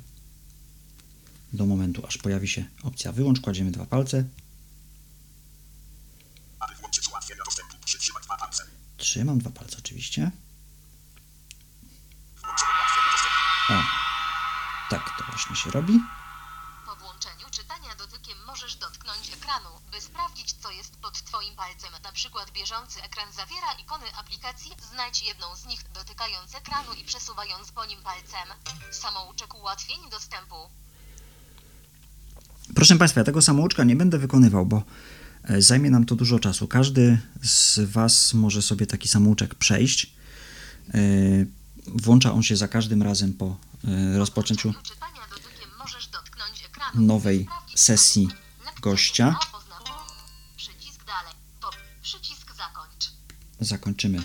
do 1.54 1.66
momentu, 1.66 2.06
aż 2.08 2.18
pojawi 2.18 2.48
się 2.48 2.66
opcja 2.84 3.12
wyłącz, 3.12 3.42
kładziemy 3.42 3.72
dwa 3.72 3.86
palce, 3.86 4.24
Aby 6.60 6.76
włączyć 6.76 7.08
ułatwienia 7.10 7.44
dostępu, 7.46 7.76
przytrzymać 7.86 8.24
dwa 8.24 8.38
palce. 8.38 8.64
Trzymam 9.16 9.40
dwa 9.40 9.50
palce 9.50 9.78
oczywiście. 9.80 10.32
O, 13.70 13.84
tak 14.90 15.18
to 15.18 15.24
właśnie 15.30 15.56
się 15.56 15.72
robi. 15.72 16.00
Po 16.86 16.96
włączeniu 16.96 17.48
czytania 17.52 17.96
dotykiem 17.96 18.38
możesz 18.48 18.76
dotknąć 18.76 19.34
ekranu, 19.34 19.70
by 19.92 20.02
sprawdzić 20.02 20.54
co 20.54 20.72
jest 20.72 20.98
pod 20.98 21.24
Twoim 21.24 21.56
palcem. 21.56 21.94
Na 22.04 22.12
przykład 22.12 22.52
bieżący 22.52 23.04
ekran 23.04 23.32
zawiera 23.34 23.74
ikony 23.74 24.06
aplikacji. 24.16 24.72
Znajdź 24.92 25.24
jedną 25.24 25.56
z 25.56 25.66
nich 25.66 25.82
dotykając 25.94 26.56
ekranu 26.56 26.94
i 26.94 27.04
przesuwając 27.04 27.72
po 27.72 27.86
nim 27.86 28.02
palcem. 28.02 28.48
Samouczek 28.92 29.56
ułatwień 29.56 30.10
dostępu. 30.12 30.56
Proszę 32.76 32.96
Państwa, 32.98 33.20
ja 33.20 33.26
tego 33.26 33.42
samouczka 33.42 33.84
nie 33.84 33.96
będę 33.96 34.18
wykonywał, 34.18 34.66
bo 34.66 34.82
zajmie 35.58 35.90
nam 35.90 36.06
to 36.06 36.16
dużo 36.16 36.40
czasu. 36.40 36.68
Każdy 36.68 37.18
z 37.44 37.80
Was 37.80 38.34
może 38.34 38.62
sobie 38.62 38.88
taki 38.88 39.08
samouczek 39.08 39.56
przejść. 39.56 40.14
E, 40.94 41.00
Włącza 41.88 42.34
on 42.34 42.44
się 42.44 42.56
za 42.56 42.68
każdym 42.68 43.04
razem 43.04 43.34
po 43.34 43.58
e, 43.88 44.18
rozpoczęciu 44.18 44.74
nowej 46.96 47.48
sesji 47.76 48.30
gościa. 48.82 49.36
Zakończymy 53.60 54.24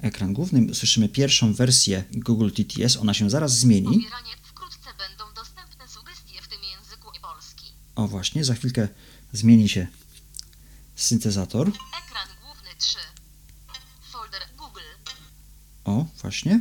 Ekran 0.00 0.32
główny. 0.32 0.74
Słyszymy 0.74 1.08
pierwszą 1.08 1.54
wersję 1.54 2.04
Google 2.12 2.50
TTS. 2.50 2.96
Ona 2.96 3.14
się 3.14 3.30
zaraz 3.30 3.58
zmieni. 3.58 4.06
O 7.96 8.08
właśnie, 8.08 8.44
za 8.44 8.54
chwilkę 8.54 8.88
zmieni 9.32 9.68
się 9.68 9.86
syntezator. 10.96 11.68
Ekran 11.68 12.28
główny 12.44 12.70
3. 12.78 12.98
Folder 14.12 14.42
Google. 14.58 14.80
O, 15.84 16.04
właśnie. 16.22 16.60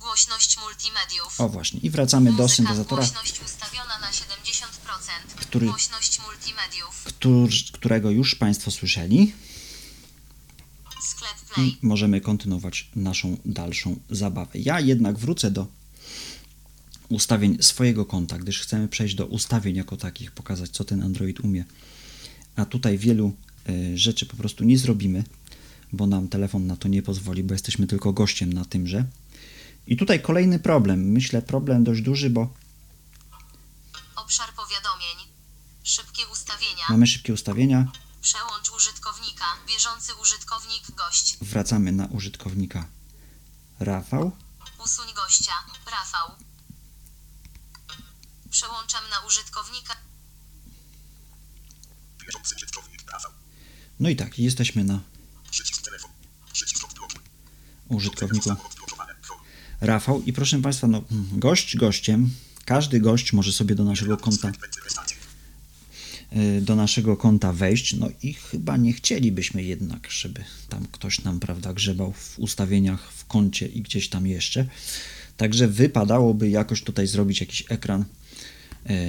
Głośność 0.00 0.58
multimediów. 0.58 1.40
O 1.40 1.48
właśnie. 1.48 1.80
I 1.80 1.90
wracamy 1.90 2.32
do 2.32 2.42
Muzyka. 2.42 2.56
syntezatora, 2.56 3.02
Głośność 3.02 3.40
ustawiona 3.44 3.98
na 3.98 4.10
70%. 4.12 5.34
Który- 5.36 5.66
Głośność 5.66 6.20
multimediów. 6.26 7.04
któr- 7.04 7.72
którego 7.72 8.10
już 8.10 8.34
Państwo 8.34 8.70
słyszeli. 8.70 9.32
Sklep 11.02 11.30
i 11.50 11.54
Play. 11.54 11.78
możemy 11.82 12.20
kontynuować 12.20 12.90
naszą 12.96 13.36
dalszą 13.44 13.96
zabawę. 14.10 14.50
Ja 14.58 14.80
jednak 14.80 15.18
wrócę 15.18 15.50
do 15.50 15.66
ustawień 17.10 17.62
swojego 17.62 18.06
konta, 18.06 18.38
gdyż 18.38 18.60
chcemy 18.60 18.88
przejść 18.88 19.14
do 19.14 19.26
ustawień 19.26 19.76
jako 19.76 19.96
takich, 19.96 20.32
pokazać 20.32 20.70
co 20.70 20.84
ten 20.84 21.02
Android 21.02 21.40
umie. 21.40 21.64
A 22.56 22.64
tutaj 22.64 22.98
wielu 22.98 23.36
y, 23.68 23.98
rzeczy 23.98 24.26
po 24.26 24.36
prostu 24.36 24.64
nie 24.64 24.78
zrobimy, 24.78 25.24
bo 25.92 26.06
nam 26.06 26.28
telefon 26.28 26.66
na 26.66 26.76
to 26.76 26.88
nie 26.88 27.02
pozwoli, 27.02 27.42
bo 27.44 27.54
jesteśmy 27.54 27.86
tylko 27.86 28.12
gościem 28.12 28.52
na 28.52 28.64
tymże. 28.64 29.04
I 29.86 29.96
tutaj 29.96 30.22
kolejny 30.22 30.58
problem. 30.58 31.00
Myślę 31.12 31.42
problem 31.42 31.84
dość 31.84 32.02
duży, 32.02 32.30
bo 32.30 32.54
Obszar 34.16 34.54
powiadomień. 34.54 35.16
Szybkie 35.82 36.26
ustawienia. 36.32 36.84
mamy 36.88 37.06
szybkie 37.06 37.32
ustawienia. 37.32 37.92
Przełącz 38.22 38.70
użytkownika. 38.76 39.44
Bieżący 39.68 40.12
użytkownik 40.22 40.90
gość. 40.96 41.36
Wracamy 41.40 41.92
na 41.92 42.06
użytkownika 42.06 42.88
Rafał. 43.80 44.32
Usuń 44.84 45.06
gościa. 45.14 45.52
Rafał. 45.90 46.49
Przełączam 48.60 49.00
na 49.10 49.26
użytkownika. 49.26 49.96
Bieżący 52.26 52.54
użytkownik 52.56 53.10
Rafał. 53.12 53.32
No 54.00 54.08
i 54.08 54.16
tak, 54.16 54.38
jesteśmy 54.38 54.84
na 54.84 55.00
Przycisk 55.50 55.82
telefon. 55.82 56.10
Przycisk 56.52 56.84
odblokuj. 56.84 57.20
użytkowniku 57.88 58.48
Samo 58.48 58.64
odblokowane. 58.64 59.14
Home. 59.22 59.40
Rafał 59.80 60.22
i 60.22 60.32
proszę 60.32 60.62
Państwa, 60.62 60.86
no, 60.86 61.02
gość 61.32 61.76
gościem, 61.76 62.30
każdy 62.64 63.00
gość 63.00 63.32
może 63.32 63.52
sobie 63.52 63.74
do 63.74 63.84
naszego 63.84 64.16
konta 64.16 64.52
y, 66.36 66.60
do 66.60 66.76
naszego 66.76 67.16
konta 67.16 67.52
wejść, 67.52 67.94
no 67.94 68.08
i 68.22 68.34
chyba 68.34 68.76
nie 68.76 68.92
chcielibyśmy 68.92 69.62
jednak, 69.62 70.10
żeby 70.10 70.44
tam 70.68 70.86
ktoś 70.92 71.20
nam, 71.20 71.40
prawda, 71.40 71.72
grzebał 71.72 72.12
w 72.12 72.38
ustawieniach, 72.38 73.12
w 73.12 73.24
koncie 73.24 73.66
i 73.66 73.82
gdzieś 73.82 74.08
tam 74.08 74.26
jeszcze. 74.26 74.66
Także 75.36 75.68
wypadałoby 75.68 76.50
jakoś 76.50 76.82
tutaj 76.82 77.06
zrobić 77.06 77.40
jakiś 77.40 77.64
ekran 77.68 78.04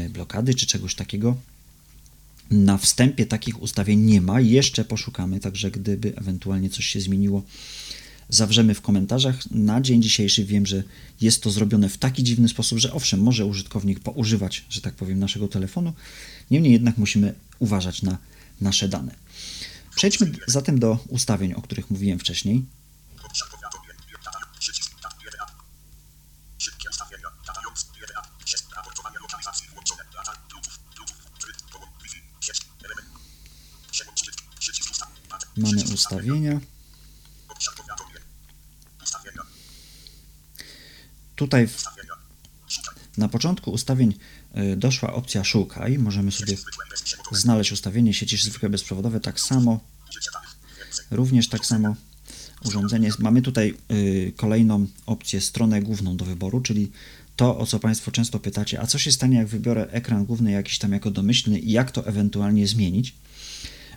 blokady 0.09 0.55
czy 0.55 0.65
czegoś 0.65 0.95
takiego. 0.95 1.37
Na 2.51 2.77
wstępie 2.77 3.25
takich 3.25 3.61
ustawień 3.61 3.99
nie 3.99 4.21
ma, 4.21 4.41
jeszcze 4.41 4.85
poszukamy, 4.85 5.39
także 5.39 5.71
gdyby 5.71 6.15
ewentualnie 6.15 6.69
coś 6.69 6.85
się 6.85 7.01
zmieniło, 7.01 7.43
zawrzemy 8.29 8.73
w 8.73 8.81
komentarzach. 8.81 9.51
Na 9.51 9.81
dzień 9.81 10.01
dzisiejszy 10.01 10.45
wiem, 10.45 10.65
że 10.65 10.83
jest 11.21 11.43
to 11.43 11.51
zrobione 11.51 11.89
w 11.89 11.97
taki 11.97 12.23
dziwny 12.23 12.49
sposób, 12.49 12.79
że 12.79 12.93
owszem, 12.93 13.21
może 13.21 13.45
użytkownik 13.45 13.99
poużywać, 13.99 14.65
że 14.69 14.81
tak 14.81 14.93
powiem, 14.93 15.19
naszego 15.19 15.47
telefonu, 15.47 15.93
niemniej 16.51 16.73
jednak 16.73 16.97
musimy 16.97 17.33
uważać 17.59 18.01
na 18.01 18.17
nasze 18.61 18.87
dane. 18.87 19.15
Przejdźmy 19.95 20.31
zatem 20.47 20.79
do 20.79 20.99
ustawień, 21.07 21.53
o 21.53 21.61
których 21.61 21.91
mówiłem 21.91 22.19
wcześniej. 22.19 22.65
Obszar 23.23 23.49
powiadomień. 23.49 23.97
Data. 24.25 24.39
Przycisk. 24.59 24.91
Data. 25.03 25.15
1A. 25.15 25.45
Szybkie 26.57 26.89
ustawienia. 26.89 27.27
Datając. 27.47 27.79
1A. 27.79 28.43
Przez 28.45 28.63
raportowanie 28.75 29.17
lokalizacji 29.21 29.67
włączone. 29.69 30.03
Data. 30.13 30.33
Bluetooth. 30.49 30.79
Bluetooth. 30.95 31.39
Tryb. 31.39 31.55
Połącz. 31.71 32.03
Wi-Fi. 32.03 32.19
Sieć. 32.41 32.61
Element. 32.85 33.09
Przełącz 33.91 34.21
użytk. 34.21 34.41
Przycisk 34.59 34.91
ustaw. 34.91 35.09
Data. 35.29 35.47
Mamy 35.61 35.83
ustawienia. 35.93 36.59
Tutaj 41.35 41.67
w, 41.67 41.83
na 43.17 43.27
początku 43.27 43.71
ustawień 43.71 44.13
y, 44.57 44.75
doszła 44.77 45.13
opcja 45.13 45.43
szukaj. 45.43 45.97
Możemy 45.97 46.31
sobie 46.31 46.57
znaleźć 47.31 47.71
ustawienie 47.71 48.13
sieci 48.13 48.37
zwykłe 48.37 48.69
bezprzewodowe, 48.69 49.19
tak 49.19 49.39
samo. 49.39 49.79
Również 51.11 51.49
tak 51.49 51.65
samo 51.65 51.95
urządzenie. 52.65 53.09
Mamy 53.19 53.41
tutaj 53.41 53.77
y, 53.91 54.33
kolejną 54.35 54.87
opcję, 55.05 55.41
stronę 55.41 55.81
główną 55.81 56.17
do 56.17 56.25
wyboru, 56.25 56.61
czyli 56.61 56.91
to, 57.35 57.57
o 57.57 57.65
co 57.65 57.79
Państwo 57.79 58.11
często 58.11 58.39
pytacie, 58.39 58.81
a 58.81 58.87
co 58.87 58.99
się 58.99 59.11
stanie, 59.11 59.37
jak 59.37 59.47
wybiorę 59.47 59.87
ekran 59.91 60.25
główny 60.25 60.51
jakiś 60.51 60.79
tam 60.79 60.91
jako 60.91 61.11
domyślny 61.11 61.59
i 61.59 61.71
jak 61.71 61.91
to 61.91 62.07
ewentualnie 62.07 62.67
zmienić? 62.67 63.15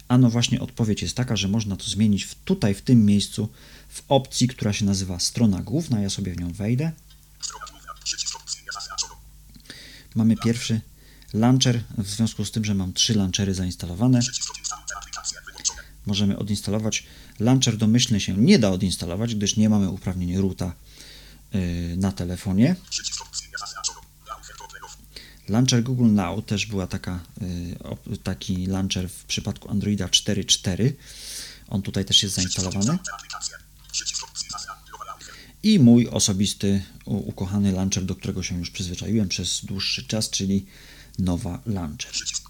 Ano 0.09 0.31
właśnie 0.31 0.61
odpowiedź 0.61 1.03
jest 1.03 1.17
taka, 1.17 1.37
że 1.37 1.49
można 1.49 1.77
to 1.77 1.85
zmienić 1.85 2.25
w, 2.25 2.35
tutaj, 2.35 2.75
w 2.75 2.83
tym 2.83 3.07
miejscu, 3.07 3.49
w 3.89 4.03
opcji, 4.09 4.49
która 4.49 4.73
się 4.73 4.85
nazywa 4.85 5.19
strona 5.19 5.63
główna. 5.63 6.01
Ja 6.01 6.11
sobie 6.11 6.35
w 6.35 6.41
nią 6.41 6.53
wejdę. 6.53 6.93
Mamy 10.15 10.37
pierwszy 10.37 10.81
launcher, 11.33 11.83
w 11.99 12.09
związku 12.09 12.45
z 12.45 12.51
tym, 12.51 12.65
że 12.65 12.75
mam 12.75 12.93
trzy 12.93 13.15
launchery 13.15 13.55
zainstalowane. 13.55 14.21
Możemy 16.07 16.39
odinstalować. 16.39 17.07
Launcher 17.41 17.77
domyślny 17.77 18.21
się 18.21 18.37
nie 18.37 18.59
da 18.59 18.71
odinstalować, 18.71 19.35
gdyż 19.35 19.57
nie 19.57 19.69
mamy 19.69 19.91
uprawnień 19.91 20.37
roota 20.37 20.73
yy, 21.53 21.97
na 21.97 22.13
telefonie. 22.13 22.77
Przycisk 22.91 23.23
opcji 23.23 23.49
niezaznaczono. 23.53 24.01
Launcher 24.29 24.57
do 24.59 24.65
playów. 24.65 24.97
Launcher 25.49 25.83
Google 25.83 26.13
Now 26.13 26.45
też 26.47 26.67
była 26.67 26.87
taka, 26.87 27.21
op- 27.79 28.19
taki 28.23 28.67
launcher 28.67 29.09
w 29.09 29.25
przypadku 29.25 29.71
Androida 29.71 30.07
4.4. 30.07 30.93
On 31.69 31.83
tutaj 31.83 32.05
też 32.05 32.23
jest 32.23 32.35
zainstalowany. 32.35 32.99
I 35.63 35.79
mój 35.79 36.09
osobisty, 36.09 36.83
ukochany 37.05 37.73
launcher, 37.73 38.05
do 38.05 38.15
którego 38.15 38.43
się 38.43 38.59
już 38.59 38.71
przyzwyczaiłem 38.71 39.29
przez 39.29 39.65
dłuższy 39.65 40.05
czas, 40.05 40.31
czyli 40.31 40.67
Nowa 41.19 41.63
Launcher. 41.67 42.13
Przejść. 42.13 42.43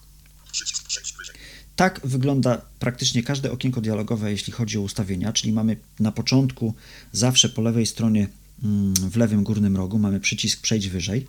Tak 1.76 2.00
wygląda 2.04 2.60
praktycznie 2.78 3.22
każde 3.22 3.52
okienko 3.52 3.80
dialogowe, 3.80 4.30
jeśli 4.30 4.52
chodzi 4.52 4.78
o 4.78 4.80
ustawienia, 4.80 5.32
czyli 5.32 5.52
mamy 5.52 5.76
na 6.00 6.12
początku 6.12 6.74
zawsze 7.12 7.48
po 7.48 7.62
lewej 7.62 7.86
stronie 7.86 8.28
mm, 8.62 8.94
w 8.94 9.16
lewym 9.16 9.44
górnym 9.44 9.76
rogu 9.76 9.98
mamy 9.98 10.20
przycisk 10.20 10.60
przejdź 10.60 10.88
wyżej. 10.88 11.26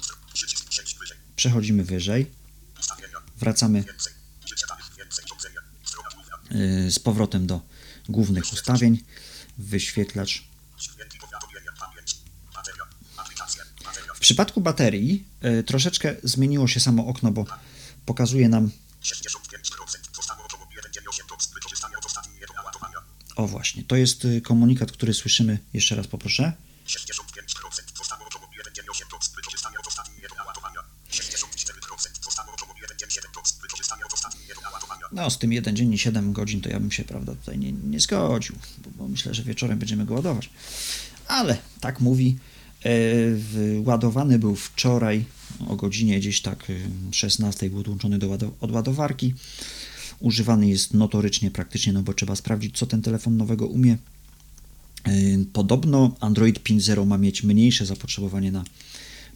Przechodzimy 1.36 1.84
wyżej, 1.84 2.32
wracamy 3.38 3.84
y, 6.52 6.92
z 6.92 7.00
powrotem 7.00 7.48
do 7.48 7.62
głównych 8.10 8.54
ustawień. 8.54 9.04
Wyświetlacz. 9.58 10.44
W 14.16 14.20
przypadku 14.20 14.62
baterii 14.62 15.28
y, 15.60 15.64
troszeczkę 15.64 16.16
zmieniło 16.24 16.68
się 16.68 16.80
samo 16.80 17.08
okno, 17.08 17.32
bo 17.32 17.46
pokazuje 18.06 18.50
nam, 18.50 18.72
65%. 19.02 20.16
Zostało 20.16 20.44
około 20.44 20.66
1,8 20.66 21.30
do 21.30 21.54
wykorzystania 21.54 21.98
od 21.98 22.06
ostatniego 22.06 22.54
naładowania. 22.54 22.98
o 23.36 23.48
właśnie, 23.48 23.84
to 23.84 23.96
jest 23.96 24.26
y, 24.26 24.42
komunikat, 24.42 24.92
który 24.92 25.14
słyszymy, 25.14 25.60
jeszcze 25.74 25.96
raz 25.96 26.08
poproszę. 26.08 26.54
65%. 26.88 27.98
Zostało 27.98 28.26
około 28.26 28.48
1,8 28.48 29.10
do 29.12 29.18
wykorzystania 29.36 29.80
od 29.80 29.88
ostatniego 29.88 30.36
naładowania. 30.36 30.80
64%. 31.12 32.24
Zostało 32.24 32.54
około 32.54 32.74
1,7 32.74 33.22
do 33.34 33.42
wykorzystania 33.62 34.06
od 34.06 34.14
ostatniego 34.14 34.62
naładowania. 34.62 35.05
No, 35.16 35.30
z 35.30 35.38
tym 35.40 35.54
1 35.54 35.76
dzień 35.76 35.94
i 35.94 35.98
7 35.98 36.34
godzin 36.34 36.62
to 36.62 36.70
ja 36.70 36.80
bym 36.80 36.92
się, 36.92 37.04
prawda, 37.04 37.36
tutaj 37.36 37.60
nie, 37.60 37.72
nie 37.72 38.00
zgodził, 38.00 38.56
bo, 38.84 38.90
bo 38.98 39.08
myślę, 39.08 39.34
że 39.34 39.44
wieczorem 39.44 39.80
będziemy 39.80 40.06
go 40.06 40.14
ładować. 40.14 40.50
Ale 41.28 41.58
tak 41.82 42.02
mówi, 42.02 42.28
e, 42.30 42.90
w- 43.36 43.82
ładowany 43.86 44.40
był 44.40 44.56
wczoraj 44.56 45.26
o 45.68 45.76
godzinie 45.76 46.20
gdzieś 46.20 46.42
tak 46.42 46.70
e, 46.70 46.74
16 47.14 47.70
był 47.70 47.80
odłączony 47.80 48.20
do 48.20 48.28
łado- 48.28 48.52
od 48.62 48.72
ładowarki. 48.72 49.34
Używany 50.20 50.70
jest 50.70 50.94
notorycznie 50.94 51.52
praktycznie, 51.52 51.94
no 51.94 52.02
bo 52.04 52.14
trzeba 52.14 52.36
sprawdzić, 52.36 52.78
co 52.78 52.86
ten 52.86 53.02
telefon 53.02 53.38
nowego 53.38 53.68
umie. 53.68 53.98
E, 55.04 55.12
Podobno 55.54 56.16
Android 56.20 56.60
5.0 56.64 57.06
ma 57.06 57.18
mieć 57.18 57.44
mniejsze 57.44 57.86
zapotrzebowanie 57.86 58.52
na 58.52 58.64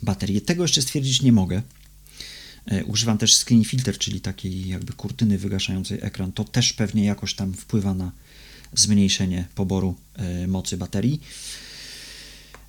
baterię. 0.03 0.41
Tego 0.41 0.63
jeszcze 0.63 0.81
stwierdzić 0.81 1.21
nie 1.21 1.31
mogę. 1.31 1.61
E, 2.69 2.85
Używam 2.85 3.17
też 3.17 3.35
screen 3.45 3.63
filter, 3.63 3.97
czyli 3.97 4.21
takiej 4.21 4.67
jakby 4.67 4.93
kurtyny 4.93 5.37
wygaszającej 5.37 5.97
ekran. 6.01 6.31
To 6.31 6.43
też 6.43 6.73
pewnie 6.73 7.03
jakoś 7.05 7.33
tam 7.33 7.53
wpływa 7.53 7.93
na 7.93 8.11
zmniejszenie 8.73 9.45
poboru 9.55 9.95
e, 10.15 10.47
mocy 10.47 10.77
baterii. 10.77 11.21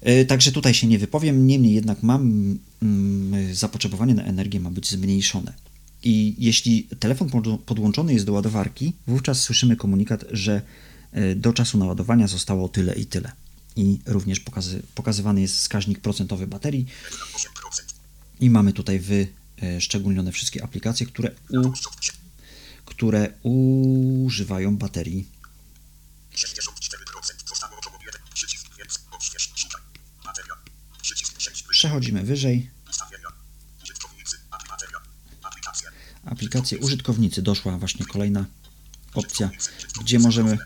E, 0.00 0.24
Także 0.24 0.52
tutaj 0.52 0.74
się 0.74 0.86
nie 0.86 0.98
wypowiem, 0.98 1.46
niemniej 1.46 1.74
jednak 1.74 2.02
mam 2.02 2.58
mm, 2.82 3.54
zapotrzebowanie 3.54 4.14
na 4.14 4.24
energię 4.24 4.60
ma 4.60 4.70
być 4.70 4.90
zmniejszone. 4.90 5.52
I 6.02 6.34
jeśli 6.38 6.88
telefon 6.98 7.28
podł- 7.28 7.58
podłączony 7.58 8.12
jest 8.12 8.26
do 8.26 8.32
ładowarki, 8.32 8.92
wówczas 9.06 9.40
słyszymy 9.40 9.76
komunikat, 9.76 10.24
że 10.30 10.62
do 11.36 11.52
czasu 11.52 11.78
naładowania 11.78 12.26
zostało 12.28 12.68
tyle 12.68 12.94
i 12.94 13.06
tyle. 13.06 13.32
I 13.76 13.98
również 14.06 14.40
pokazy, 14.40 14.82
pokazywany 14.94 15.40
jest 15.40 15.56
wskaźnik 15.56 15.98
procentowy 16.00 16.46
baterii, 16.46 16.86
8%. 17.34 17.94
i 18.40 18.50
mamy 18.50 18.72
tutaj 18.72 19.00
wyszczególnione 19.60 20.32
wszystkie 20.32 20.64
aplikacje, 20.64 21.06
które, 21.06 21.30
u, 21.50 21.72
które 22.84 23.32
używają 23.42 24.76
baterii. 24.76 25.28
64%. 26.34 27.48
Zostało 27.48 27.76
około 27.76 27.98
1. 28.06 28.20
Przycisk. 28.34 28.76
Więc. 28.78 29.00
Odśwież. 29.10 29.52
Szukaj. 29.54 29.82
Bateria. 30.24 30.54
Przycisk 31.02 31.36
przejść 31.36 31.62
wyżej. 31.62 31.72
Przechodzimy 31.72 32.22
wyżej. 32.22 32.70
Aplikacje. 36.24 36.78
Użytkownicy. 36.78 37.42
Doszła 37.42 37.78
właśnie 37.78 38.06
kolejna 38.06 38.44
opcja, 39.14 39.50
gdzie 40.00 40.18
możemy, 40.18 40.58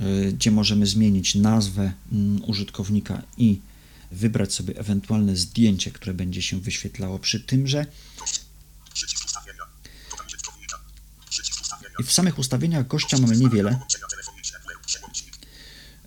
y, 0.00 0.32
gdzie 0.32 0.50
możemy 0.50 0.86
zmienić 0.86 1.34
nazwę 1.34 1.92
mm, 2.12 2.44
użytkownika 2.44 3.22
i 3.36 3.60
wybrać 4.12 4.54
sobie 4.54 4.78
ewentualne 4.78 5.36
zdjęcie, 5.36 5.90
które 5.90 6.14
będzie 6.14 6.42
się 6.42 6.60
wyświetlało 6.60 7.18
przy 7.18 7.40
tymże. 7.40 7.86
I 12.00 12.04
w 12.04 12.12
samych 12.12 12.38
ustawieniach 12.38 12.86
gościa 12.86 13.18
mamy 13.18 13.36
niewiele. 13.36 13.80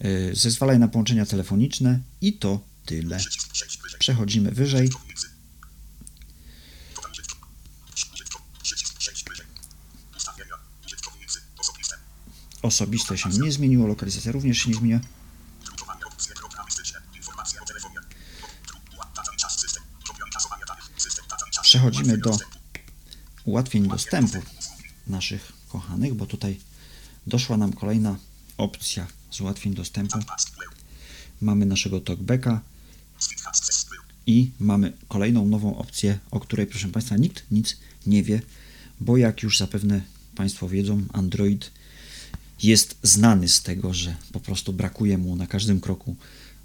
Y, 0.05 0.35
Zezwalaj 0.35 0.79
na 0.79 0.87
połączenia 0.87 1.25
telefoniczne 1.25 1.99
i 2.21 2.33
to 2.33 2.59
tyle. 2.85 3.19
Przechodzimy 3.99 4.51
wyżej. 4.51 4.89
Osobiste 12.61 13.17
się 13.17 13.29
nie 13.29 13.51
zmieniło, 13.51 13.87
lokalizacja 13.87 14.31
również 14.31 14.57
się 14.57 14.69
nie 14.69 14.75
zmienia. 14.75 14.99
Przechodzimy 21.75 22.17
do 22.17 22.37
ułatwień 23.45 23.87
dostępu 23.87 24.37
naszych 25.07 25.51
kochanych, 25.69 26.13
bo 26.13 26.25
tutaj 26.25 26.59
doszła 27.27 27.57
nam 27.57 27.73
kolejna 27.73 28.17
opcja 28.57 29.07
z 29.31 29.41
ułatwień 29.41 29.73
dostępu. 29.73 30.19
Mamy 31.41 31.65
naszego 31.65 31.99
talkbacka 31.99 32.61
i 34.27 34.51
mamy 34.59 34.93
kolejną 35.07 35.47
nową 35.47 35.77
opcję, 35.77 36.19
o 36.31 36.39
której 36.39 36.67
proszę 36.67 36.87
Państwa 36.87 37.17
nikt 37.17 37.51
nic 37.51 37.77
nie 38.07 38.23
wie, 38.23 38.41
bo 38.99 39.17
jak 39.17 39.43
już 39.43 39.57
zapewne 39.57 40.01
Państwo 40.35 40.69
wiedzą, 40.69 41.03
Android 41.13 41.71
jest 42.63 42.97
znany 43.03 43.47
z 43.47 43.61
tego, 43.61 43.93
że 43.93 44.15
po 44.31 44.39
prostu 44.39 44.73
brakuje 44.73 45.17
mu 45.17 45.35
na 45.35 45.47
każdym 45.47 45.81
kroku 45.81 46.15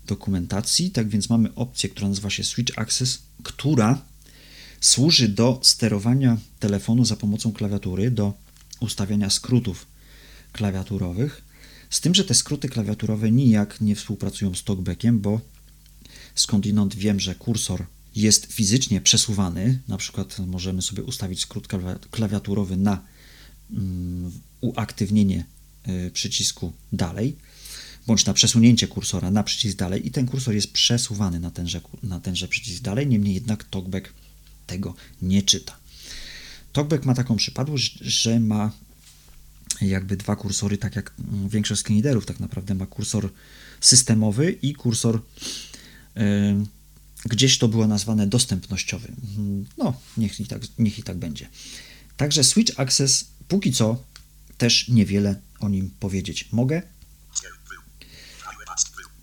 dokumentacji. 0.06 0.90
Tak 0.90 1.08
więc 1.08 1.30
mamy 1.30 1.54
opcję, 1.54 1.88
która 1.88 2.08
nazywa 2.08 2.30
się 2.30 2.44
Switch 2.44 2.78
Access, 2.78 3.22
która 3.42 4.09
służy 4.80 5.28
do 5.28 5.60
sterowania 5.62 6.38
telefonu 6.58 7.04
za 7.04 7.16
pomocą 7.16 7.52
klawiatury, 7.52 8.10
do 8.10 8.32
ustawiania 8.80 9.30
skrótów 9.30 9.86
klawiaturowych. 10.52 11.42
Z 11.90 12.00
tym, 12.00 12.14
że 12.14 12.24
te 12.24 12.34
skróty 12.34 12.68
klawiaturowe 12.68 13.30
nijak 13.30 13.80
nie 13.80 13.96
współpracują 13.96 14.54
z 14.54 14.64
talkbackiem, 14.64 15.20
bo 15.20 15.40
skądinąd 16.34 16.94
wiem, 16.94 17.20
że 17.20 17.34
kursor 17.34 17.86
jest 18.16 18.46
fizycznie 18.46 19.00
przesuwany. 19.00 19.80
Na 19.88 19.96
przykład 19.96 20.38
możemy 20.38 20.82
sobie 20.82 21.02
ustawić 21.02 21.40
skrót 21.40 21.68
klawiaturowy 22.10 22.76
na 22.76 23.04
mm, 23.70 24.32
uaktywnienie 24.60 25.44
y, 25.88 26.10
przycisku 26.10 26.72
dalej, 26.92 27.36
bądź 28.06 28.24
na 28.24 28.34
przesunięcie 28.34 28.88
kursora 28.88 29.30
na 29.30 29.42
przycisk 29.42 29.76
dalej 29.76 30.06
i 30.06 30.10
ten 30.10 30.26
kursor 30.26 30.54
jest 30.54 30.72
przesuwany 30.72 31.40
na 31.40 31.50
tenże, 31.50 31.80
na 32.02 32.20
tenże 32.20 32.48
przycisk 32.48 32.82
dalej, 32.82 33.06
niemniej 33.06 33.34
jednak 33.34 33.64
talkback 33.64 34.12
tego 34.70 34.94
nie 35.22 35.42
czyta. 35.42 35.76
Talkback 36.72 37.04
ma 37.04 37.14
taką 37.14 37.36
przypadłość, 37.36 37.98
że 38.00 38.40
ma 38.40 38.72
jakby 39.80 40.16
dwa 40.16 40.36
kursory, 40.36 40.78
tak 40.78 40.96
jak 40.96 41.12
mm, 41.18 41.48
większość 41.48 41.82
screenreaderów 41.82 42.26
tak 42.26 42.40
naprawdę 42.40 42.74
ma 42.74 42.86
kursor 42.86 43.28
systemowy 43.80 44.52
i 44.52 44.74
kursor 44.74 45.20
yy, 46.16 46.22
gdzieś 47.24 47.58
to 47.58 47.68
było 47.68 47.86
nazwane 47.86 48.26
dostępnościowy. 48.26 49.12
No, 49.78 50.00
niech 50.16 50.40
i 50.40 50.46
tak, 50.46 50.62
niech 50.78 50.98
i 50.98 51.02
tak 51.02 51.16
będzie. 51.16 51.48
Także 52.16 52.44
Switch 52.44 52.80
Access 52.80 53.28
póki 53.48 53.72
co 53.72 54.04
też 54.58 54.88
niewiele 54.88 55.40
o 55.60 55.68
nim 55.68 55.90
powiedzieć 56.00 56.48
mogę. 56.52 56.82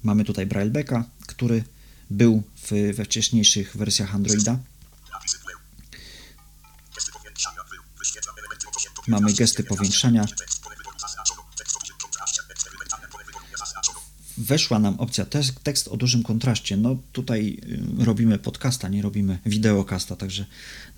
Mamy 0.04 0.26
tutaj 0.26 0.46
Braillebacka, 0.46 1.10
który 1.28 1.64
był 2.10 2.44
w, 2.56 2.96
we 2.96 3.06
wcześniejszych 3.06 3.78
wersjach 3.78 4.16
Androida. 4.16 4.60
Mamy 9.08 9.34
gesty 9.34 9.64
powiększania. 9.64 10.26
Weszła 14.38 14.80
nam 14.80 15.00
opcja 15.00 15.26
tekst 15.64 15.88
o 15.88 15.98
dużym 15.98 16.24
kontraście. 16.24 16.78
No 16.78 16.98
tutaj 17.12 17.60
y, 18.02 18.06
robimy 18.06 18.40
podcasta, 18.40 18.90
nie 18.90 19.02
robimy 19.02 19.40
wideokasta, 19.46 20.16
także 20.16 20.46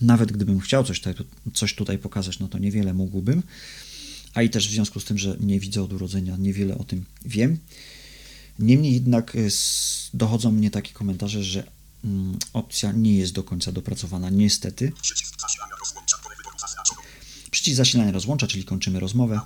nawet 0.02 0.32
gdybym 0.32 0.60
chciał 0.60 0.84
coś 0.84 1.00
tutaj, 1.00 1.26
coś 1.54 1.76
tutaj 1.76 1.98
pokazać, 1.98 2.40
no 2.40 2.48
to 2.48 2.58
niewiele 2.58 2.94
mógłbym. 2.94 3.44
A 4.34 4.42
i 4.42 4.50
też 4.50 4.68
w 4.68 4.72
związku 4.72 5.00
z 5.00 5.06
tym, 5.06 5.18
że 5.18 5.38
nie 5.40 5.60
widzę 5.60 5.84
od 5.84 5.94
urodzenia, 5.94 6.38
niewiele 6.38 6.78
o 6.78 6.84
tym 6.84 7.06
wiem. 7.26 7.58
Niemniej 8.60 8.94
jednak 8.94 9.36
y, 9.36 9.50
dochodzą 10.14 10.52
mnie 10.52 10.72
takie 10.72 10.94
komentarze, 10.94 11.44
że 11.44 11.72
mm, 12.04 12.40
opcja 12.54 12.92
nie 12.92 13.18
jest 13.18 13.34
do 13.34 13.44
końca 13.44 13.72
dopracowana, 13.72 14.30
niestety. 14.30 14.92
Przycisk 15.02 15.36
rozłącza, 18.12 18.48
czyli 18.48 18.64
kończymy 18.64 19.00
rozmowę. 19.00 19.40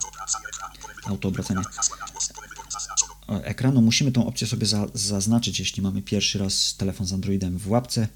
Autoobracanie 1.05 1.61
ekranu. 3.27 3.81
Musimy 3.81 4.11
tą 4.11 4.27
opcję 4.27 4.47
sobie 4.47 4.65
za, 4.65 4.87
zaznaczyć, 4.93 5.59
jeśli 5.59 5.83
mamy 5.83 6.01
pierwszy 6.01 6.39
raz 6.39 6.75
telefon 6.77 7.07
z 7.07 7.13
Androidem 7.13 7.57
w 7.57 7.69
łapce. 7.69 8.07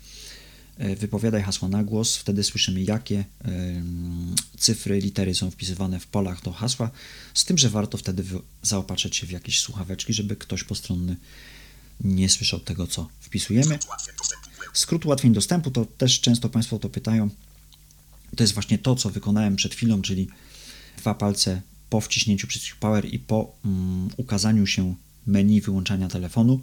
E, 0.77 0.95
wypowiadaj 0.95 1.41
hasła 1.41 1.67
na 1.67 1.83
głos, 1.83 2.17
wtedy 2.17 2.43
słyszymy 2.43 2.81
jakie 2.81 3.25
cyfry, 4.57 4.99
litery 4.99 5.35
są 5.35 5.51
wpisywane 5.51 5.99
w 5.99 6.07
polach 6.07 6.41
do 6.41 6.51
hasła, 6.51 6.91
z 7.33 7.45
tym, 7.45 7.57
że 7.57 7.69
warto 7.69 7.97
wtedy 7.97 8.23
zaopatrzyć 8.61 9.15
się 9.15 9.27
w 9.27 9.31
jakieś 9.31 9.59
słuchaweczki, 9.59 10.13
żeby 10.13 10.35
ktoś 10.35 10.63
postronny 10.63 11.15
nie 12.01 12.29
słyszał 12.29 12.59
tego, 12.59 12.87
co 12.87 13.07
wpisujemy. 13.19 13.79
Skrót 14.73 15.05
ułatwień 15.05 15.33
dostępu, 15.33 15.71
to 15.71 15.85
też 15.85 16.21
często 16.21 16.49
Państwo 16.49 16.79
to 16.79 16.89
pytają. 16.89 17.29
To 18.35 18.43
jest 18.43 18.53
właśnie 18.53 18.77
to, 18.77 18.95
co 18.95 19.09
wykonałem 19.09 19.55
przed 19.55 19.75
chwilą, 19.75 20.01
czyli 20.01 20.27
dwa 20.97 21.13
palce 21.13 21.61
po 21.89 22.01
wciśnięciu 22.01 22.47
przycisku 22.47 22.79
Power 22.79 23.13
i 23.13 23.19
po 23.19 23.55
um, 23.65 24.09
ukazaniu 24.17 24.67
się 24.67 24.95
menu 25.27 25.61
wyłączania 25.61 26.07
telefonu. 26.07 26.61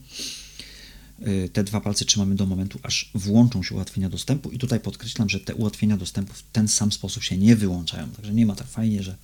Y, 1.26 1.50
te 1.52 1.64
dwa 1.64 1.80
palce 1.80 2.04
trzymamy 2.04 2.34
do 2.34 2.46
momentu, 2.46 2.78
aż 2.82 3.10
włączą 3.14 3.62
się 3.62 3.74
ułatwienia 3.74 4.08
dostępu 4.08 4.50
i 4.50 4.58
tutaj 4.58 4.80
podkreślam, 4.80 5.28
że 5.28 5.40
te 5.40 5.54
ułatwienia 5.54 5.96
dostępu 5.96 6.32
w 6.34 6.42
ten 6.52 6.68
sam 6.68 6.92
sposób 6.92 7.22
się 7.22 7.38
nie 7.38 7.56
wyłączają, 7.56 8.10
także 8.10 8.34
nie 8.34 8.46
ma 8.46 8.54
tak 8.54 8.66
fajnie, 8.66 9.02
że 9.02 9.16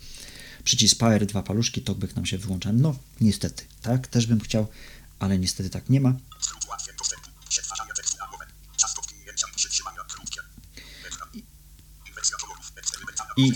przycisk 0.65 0.99
Power, 0.99 1.27
dwa 1.27 1.43
paluszki, 1.43 1.83
talkback 1.83 2.17
nam 2.17 2.27
się 2.27 2.39
wyłącza. 2.39 2.73
No, 2.73 2.97
niestety, 3.21 3.65
tak, 3.83 4.07
też 4.07 4.27
bym 4.27 4.41
chciał, 4.41 4.67
ale 5.19 5.39
niestety 5.39 5.71
tak 5.71 5.91
nie 5.91 6.01
ma. 6.01 6.15
I 13.41 13.53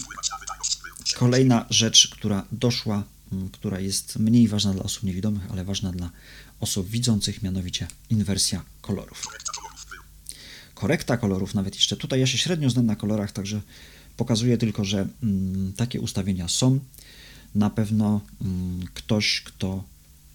kolejna 1.15 1.67
rzecz, 1.71 2.09
która 2.09 2.47
doszła, 2.53 3.05
która 3.53 3.81
jest 3.81 4.19
mniej 4.19 4.49
ważna 4.49 4.73
dla 4.73 4.83
osób 4.83 5.03
niewidomych, 5.03 5.43
ale 5.51 5.65
ważna 5.65 5.93
dla 5.93 6.11
osób 6.61 6.89
widzących, 6.89 7.43
mianowicie 7.43 7.87
inwersja 8.11 8.65
kolorów. 8.81 9.23
Korekta 10.75 11.17
kolorów, 11.17 11.55
nawet 11.55 11.75
jeszcze 11.75 11.97
tutaj 11.97 12.21
ja 12.21 12.27
się 12.27 12.39
średnio 12.39 12.71
znam 12.71 12.87
na 12.87 12.97
kolorach, 12.97 13.33
także 13.33 13.61
pokazuję 14.17 14.59
tylko, 14.59 14.85
że 14.85 15.09
takie 15.77 16.01
ustawienia 16.01 16.49
są. 16.49 16.81
Na 17.55 17.71
pewno 17.71 18.21
ktoś, 18.95 19.41
kto 19.41 19.85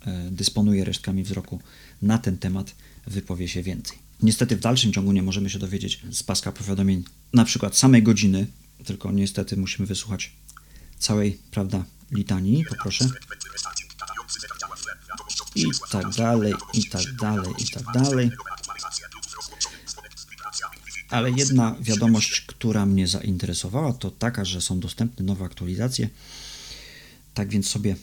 e, 0.05 0.31
dysponuje 0.31 0.85
resztkami 0.85 1.23
wzroku 1.23 1.59
na 2.01 2.17
ten 2.17 2.37
temat, 2.37 2.75
wypowie 3.07 3.47
się 3.47 3.63
więcej. 3.63 3.97
Niestety 4.21 4.55
w 4.55 4.59
dalszym 4.59 4.93
ciągu 4.93 5.11
nie 5.11 5.23
możemy 5.23 5.49
się 5.49 5.59
dowiedzieć 5.59 6.01
z 6.11 6.23
paska 6.23 6.51
powiadomień 6.51 7.03
na 7.33 7.45
przykład 7.45 7.77
samej 7.77 8.03
godziny, 8.03 8.47
tylko 8.85 9.11
niestety 9.11 9.57
musimy 9.57 9.87
wysłuchać 9.87 10.31
całej, 10.99 11.39
prawda, 11.51 11.83
litanii, 12.11 12.65
poproszę. 12.69 13.05
I 15.55 15.65
tak 15.91 16.09
dalej, 16.09 16.53
i 16.73 16.89
tak 16.89 17.15
dalej, 17.15 17.53
i 17.59 17.69
tak 17.71 17.83
dalej. 17.93 18.31
Ale 21.09 21.31
jedna 21.31 21.75
wiadomość, 21.79 22.41
która 22.41 22.85
mnie 22.85 23.07
zainteresowała, 23.07 23.93
to 23.93 24.11
taka, 24.11 24.45
że 24.45 24.61
są 24.61 24.79
dostępne 24.79 25.25
nowe 25.25 25.45
aktualizacje. 25.45 26.09
Tak 27.33 27.49
więc 27.49 27.69
sobie 27.69 27.95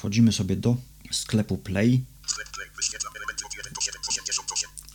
wchodzimy 0.00 0.32
sobie 0.32 0.56
do 0.56 0.76
sklepu 1.10 1.58
Play. 1.58 2.04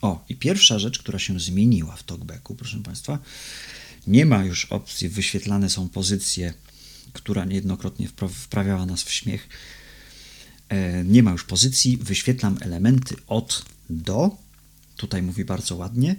O, 0.06 0.26
i 0.30 0.36
pierwsza 0.36 0.80
rzecz, 0.80 1.00
która 1.00 1.20
się 1.20 1.40
zmieniła 1.40 1.96
w 1.96 2.04
talkbacku, 2.04 2.56
proszę 2.56 2.80
Państwa, 2.84 3.20
nie 4.08 4.26
ma 4.26 4.44
już 4.44 4.66
opcji 4.66 5.10
wyświetlane 5.10 5.70
są 5.70 5.90
pozycje, 5.90 6.54
która 7.14 7.46
niejednokrotnie 7.46 8.10
wprawiała 8.30 8.86
nas 8.86 9.04
w 9.04 9.12
śmiech. 9.12 9.50
E, 10.70 11.04
nie 11.04 11.24
ma 11.24 11.32
już 11.32 11.44
pozycji, 11.44 11.98
wyświetlam 11.98 12.58
elementy 12.62 13.16
od 13.28 13.66
do. 13.90 14.38
Tutaj 14.98 15.22
mówi 15.22 15.46
bardzo 15.46 15.76
ładnie. 15.76 16.16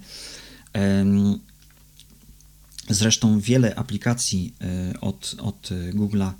Zresztą 2.90 3.40
wiele 3.40 3.74
aplikacji 3.74 4.54
e, 4.60 5.00
od, 5.00 5.36
od 5.38 5.68
Google'a 5.92 6.32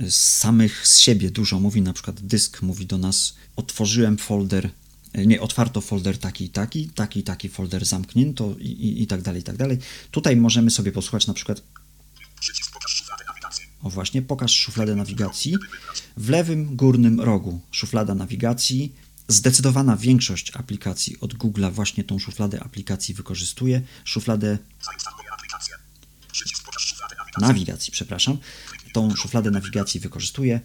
z 0.00 0.14
samych 0.14 0.88
z 0.88 0.98
siebie 0.98 1.30
dużo 1.30 1.60
mówi, 1.60 1.82
na 1.82 1.92
przykład 1.92 2.20
dysk 2.20 2.62
mówi 2.62 2.86
do 2.86 2.98
nas, 2.98 3.34
otworzyłem 3.56 4.18
folder, 4.18 4.66
e, 4.66 4.85
nie, 5.16 5.40
otwarto 5.40 5.80
folder 5.80 6.18
taki 6.18 6.44
i 6.44 6.48
taki, 6.48 6.88
taki 6.88 7.20
i 7.20 7.22
taki 7.22 7.48
folder 7.48 7.84
zamknięto 7.84 8.54
i, 8.58 8.66
i, 8.66 9.02
i 9.02 9.06
tak 9.06 9.22
dalej, 9.22 9.40
i 9.40 9.44
tak 9.44 9.56
dalej. 9.56 9.78
Tutaj 10.10 10.36
możemy 10.36 10.70
sobie 10.70 10.92
posłuchać 10.92 11.26
na 11.26 11.34
przykład 11.34 11.62
o 13.82 13.90
właśnie, 13.90 14.22
pokaż 14.22 14.54
szufladę 14.54 14.94
nawigacji. 14.94 15.54
W 16.16 16.28
lewym 16.28 16.76
górnym 16.76 17.20
rogu 17.20 17.60
szuflada 17.70 18.14
nawigacji. 18.14 18.92
Zdecydowana 19.28 19.96
większość 19.96 20.56
aplikacji 20.56 21.20
od 21.20 21.34
Google'a 21.34 21.72
właśnie 21.72 22.04
tą 22.04 22.18
szufladę 22.18 22.62
aplikacji 22.62 23.14
wykorzystuje. 23.14 23.82
Szufladę 24.04 24.58
nawigacji, 27.40 27.92
przepraszam 27.92 28.38
tą 28.92 29.16
szufladę 29.16 29.50
nawigacji 29.50 30.00
wykorzystuję. 30.00 30.60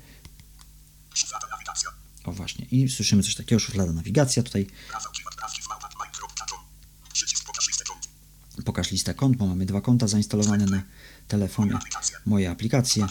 O 2.23 2.31
właśnie. 2.31 2.65
I 2.71 2.89
słyszymy 2.89 3.23
coś 3.23 3.35
takiego, 3.35 3.59
szuflada 3.59 3.93
nawigacja. 3.93 4.43
Tutaj 4.43 4.67
pokaż 8.65 8.91
listę 8.91 9.13
kont. 9.13 9.37
bo 9.37 9.47
mamy 9.47 9.65
dwa 9.65 9.81
konta 9.81 10.07
zainstalowane 10.07 10.65
na 10.65 10.83
telefonie. 11.27 11.77
Moje 12.25 12.51
aplikacje, 12.51 13.07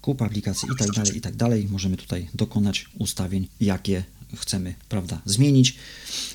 kup 0.00 0.22
aplikacji 0.22 0.68
i 0.74 0.76
tak 0.76 0.90
dalej, 0.90 1.16
i 1.16 1.20
tak 1.20 1.36
dalej. 1.36 1.68
Możemy 1.70 1.96
tutaj 1.96 2.28
dokonać 2.34 2.88
ustawień, 2.98 3.48
jakie 3.60 4.04
chcemy, 4.36 4.74
prawda, 4.88 5.22
zmienić. 5.24 5.76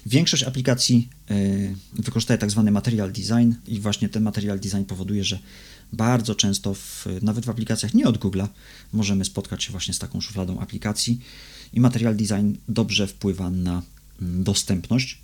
Większość 0.06 0.44
aplikacji 0.44 1.10
y, 1.32 1.76
wykorzystaje 1.94 2.38
tak 2.38 2.52
zwany 2.52 2.72
material 2.72 3.12
design 3.12 3.54
i 3.68 3.80
właśnie 3.80 4.10
ten 4.10 4.24
material 4.24 4.60
design 4.60 4.84
powoduje, 4.84 5.24
że 5.24 5.40
bardzo 5.94 6.36
często 6.36 6.74
w, 6.74 7.06
nawet 7.22 7.46
w 7.46 7.50
aplikacjach 7.50 7.94
nie 7.94 8.08
od 8.08 8.18
Google'a 8.18 8.48
możemy 8.94 9.26
spotkać 9.26 9.64
się 9.64 9.72
właśnie 9.72 9.94
z 9.94 10.00
taką 10.00 10.22
szufladą 10.22 10.60
aplikacji 10.60 11.20
i 11.74 11.80
material 11.80 12.16
design 12.16 12.54
dobrze 12.68 13.08
wpływa 13.08 13.50
na 13.50 13.82
mm, 14.22 14.44
dostępność, 14.44 15.22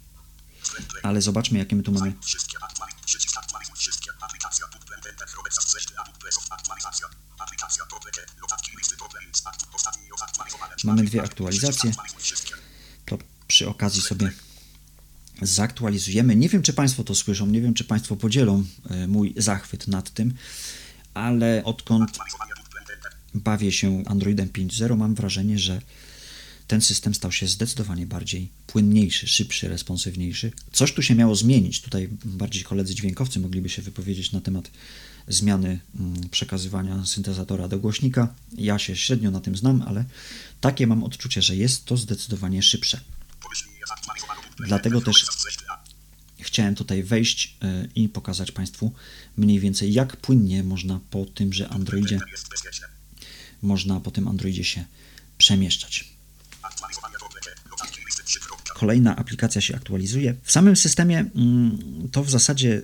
ale 1.04 1.22
zobaczmy 1.22 1.60
jakie 1.60 1.76
my 1.76 1.84
tu 1.84 1.92
mamy. 1.92 2.14
Mamy 10.84 11.04
dwie 11.04 11.24
aktualizacje. 11.24 11.92
To 13.06 13.18
przy 13.48 13.70
okazji 13.70 14.02
sobie 14.02 14.32
zaktualizujemy. 15.42 16.36
Nie 16.36 16.50
wiem, 16.50 16.62
czy 16.62 16.74
Państwo 16.74 17.04
to 17.04 17.16
słyszą, 17.16 17.48
nie 17.48 17.62
wiem, 17.62 17.74
czy 17.74 17.84
Państwo 17.84 18.16
podzielą 18.16 18.64
e, 18.90 19.08
mój 19.08 19.34
zachwyt 19.38 19.88
nad 19.88 20.14
tym, 20.14 20.34
ale 21.14 21.64
odkąd 21.64 22.18
bawię 23.34 23.72
się 23.72 24.04
Androidem 24.08 24.50
5.0, 24.50 24.98
mam 24.98 25.16
wrażenie, 25.16 25.60
że 25.60 25.82
ten 26.68 26.82
system 26.82 27.16
stał 27.16 27.32
się 27.32 27.48
zdecydowanie 27.48 28.06
bardziej 28.06 28.50
płynniejszy, 28.68 29.28
szybszy, 29.28 29.68
responsywniejszy. 29.68 30.52
Coś 30.72 30.94
tu 30.94 31.02
się 31.02 31.16
miało 31.16 31.36
zmienić. 31.36 31.82
Tutaj 31.82 32.10
bardziej 32.26 32.64
koledzy 32.64 32.96
dźwiękowcy 32.96 33.40
mogliby 33.40 33.70
się 33.70 33.82
wypowiedzieć 33.82 34.32
na 34.32 34.42
temat 34.42 34.72
zmiany 35.28 35.80
mm, 36.00 36.30
przekazywania 36.30 37.06
syntezatora 37.06 37.68
do 37.68 37.80
głośnika. 37.80 38.36
Ja 38.58 38.80
się 38.80 38.96
średnio 38.96 39.32
na 39.32 39.40
tym 39.40 39.58
znam, 39.58 39.82
ale 39.88 40.06
takie 40.62 40.88
mam 40.88 41.04
odczucie, 41.04 41.42
że 41.42 41.56
jest 41.56 41.86
to 41.86 41.98
zdecydowanie 41.98 42.64
szybsze. 42.64 43.02
Dlatego 44.68 45.02
też 45.02 45.26
chciałem 46.40 46.76
tutaj 46.76 47.04
wejść 47.04 47.58
y, 47.64 47.90
i 47.96 48.10
pokazać 48.10 48.52
Państwu 48.52 48.92
mniej 49.38 49.60
więcej, 49.60 49.94
jak 49.94 50.18
płynnie 50.18 50.64
można 50.64 51.00
po 51.10 51.26
tymże 51.26 51.70
Androidzie, 51.70 52.20
można 53.62 54.00
po 54.00 54.12
tym 54.12 54.28
Androidzie 54.28 54.64
się 54.64 54.86
przemieszczać. 55.38 56.16
Aktualizowanie 56.62 57.16
Topleke. 57.20 57.56
Notatki 57.70 58.02
listy 58.06 58.24
3. 58.24 58.40
Kolejna 58.76 59.16
aplikacja 59.16 59.62
się 59.62 59.76
aktualizuje. 59.76 60.36
W 60.44 60.52
samym 60.52 60.76
systemie 60.76 61.20
mm, 61.36 62.10
to 62.12 62.24
w 62.24 62.30
zasadzie 62.30 62.82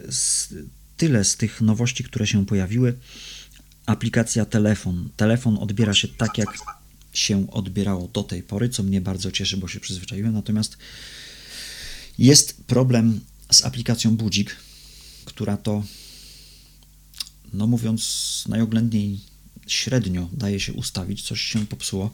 tyle 0.98 1.24
z 1.24 1.38
tych 1.38 1.62
nowości, 1.62 2.04
które 2.04 2.28
się 2.28 2.46
pojawiły. 2.46 2.94
Aplikacja 3.86 4.46
telefon. 4.46 5.10
Telefon 5.18 5.58
odbiera 5.58 5.94
się 5.94 6.08
tak, 6.08 6.38
jak 6.38 6.50
się 7.14 7.52
odbierało 7.52 8.08
do 8.08 8.24
tej 8.24 8.44
pory, 8.44 8.70
co 8.70 8.84
mnie 8.84 9.02
bardzo 9.02 9.32
cieszy, 9.32 9.58
bo 9.58 9.68
się 9.68 9.80
przyzwyczaiłem. 9.80 10.34
Natomiast 10.34 10.78
jest 12.18 12.64
problem 12.64 13.20
z 13.52 13.66
aplikacją 13.66 14.18
Budzik, 14.18 14.56
która 15.26 15.58
to, 15.58 15.84
no 17.54 17.68
mówiąc 17.68 18.44
najoględniej, 18.48 19.20
średnio 19.68 20.30
daje 20.34 20.60
się 20.60 20.74
ustawić. 20.74 21.22
Coś 21.22 21.42
się 21.42 21.68
popsuło. 21.68 22.14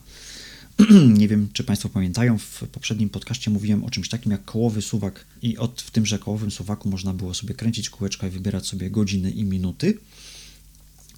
Nie 1.20 1.28
wiem, 1.28 1.50
czy 1.54 1.64
Państwo 1.64 1.90
pamiętają, 1.90 2.38
w 2.38 2.64
poprzednim 2.72 3.10
podcaście 3.10 3.52
mówiłem 3.52 3.84
o 3.84 3.90
czymś 3.90 4.10
takim 4.10 4.32
jak 4.32 4.46
kołowy 4.46 4.82
suwak 4.82 5.26
i 5.42 5.58
od, 5.58 5.82
w 5.82 5.92
tymże 5.92 6.20
kołowym 6.20 6.52
suwaku 6.52 6.90
można 6.90 7.14
było 7.14 7.34
sobie 7.34 7.54
kręcić 7.54 7.90
kółeczka 7.90 8.28
i 8.28 8.30
wybierać 8.30 8.68
sobie 8.68 8.90
godziny 8.90 9.32
i 9.32 9.44
minuty. 9.44 9.98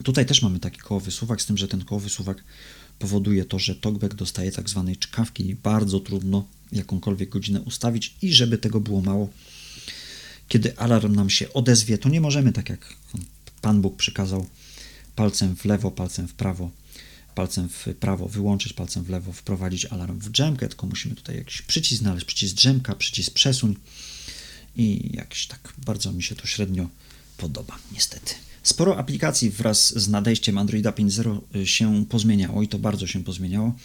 Tutaj 0.04 0.26
też 0.26 0.42
mamy 0.42 0.60
taki 0.60 0.80
kołowy 0.80 1.12
suwak, 1.12 1.42
z 1.42 1.46
tym, 1.46 1.58
że 1.58 1.68
ten 1.68 1.86
kołowy 1.86 2.10
suwak 2.10 2.44
powoduje 3.00 3.46
to, 3.46 3.60
że 3.60 3.76
talkback 3.76 4.16
dostaje 4.16 4.52
tak 4.52 4.70
zwanej 4.70 4.98
czkawki 4.98 5.50
i 5.50 5.56
bardzo 5.56 6.00
trudno 6.00 6.48
jakąkolwiek 6.72 7.30
godzinę 7.30 7.62
ustawić 7.62 8.16
i 8.22 8.34
żeby 8.34 8.58
tego 8.58 8.80
było 8.80 9.02
mało, 9.02 9.30
kiedy 10.48 10.78
alarm 10.78 11.16
nam 11.16 11.30
się 11.30 11.54
odezwie, 11.54 11.98
to 11.98 12.10
nie 12.10 12.22
możemy 12.22 12.54
tak 12.54 12.70
jak 12.70 12.94
Pan 13.62 13.82
Bóg 13.82 13.98
przykazał 13.98 14.46
palcem 15.16 15.56
w 15.56 15.66
lewo, 15.66 15.92
palcem 15.92 16.28
w 16.28 16.34
prawo, 16.34 16.72
palcem 17.36 17.70
w 17.70 17.88
prawo 18.00 18.28
wyłączyć, 18.28 18.74
palcem 18.74 19.04
w 19.04 19.10
lewo 19.10 19.32
wprowadzić 19.32 19.86
alarm 19.86 20.20
w 20.20 20.30
drzemkę, 20.30 20.68
tylko 20.68 20.88
musimy 20.88 21.16
tutaj 21.16 21.36
jakiś 21.38 21.62
przycisk 21.62 22.02
znaleźć, 22.02 22.26
przycisk 22.26 22.56
drzemka, 22.56 22.96
przycisk 22.96 23.34
przesuń 23.34 23.76
i 24.76 25.10
jakiś 25.14 25.48
tak 25.48 25.74
bardzo 25.86 26.12
mi 26.12 26.24
się 26.24 26.36
to 26.36 26.48
średnio 26.48 26.90
podoba, 27.38 27.80
niestety. 27.92 28.34
Sporo 28.64 28.98
aplikacji 28.98 29.50
wraz 29.50 30.00
z 30.00 30.08
nadejściem 30.08 30.58
Androida 30.58 30.92
5.0 30.92 31.66
się 31.66 32.06
pozmieniało 32.06 32.64
i 32.64 32.68
to 32.68 32.80
bardzo 32.80 33.08
się 33.08 33.24
pozmieniało. 33.24 33.76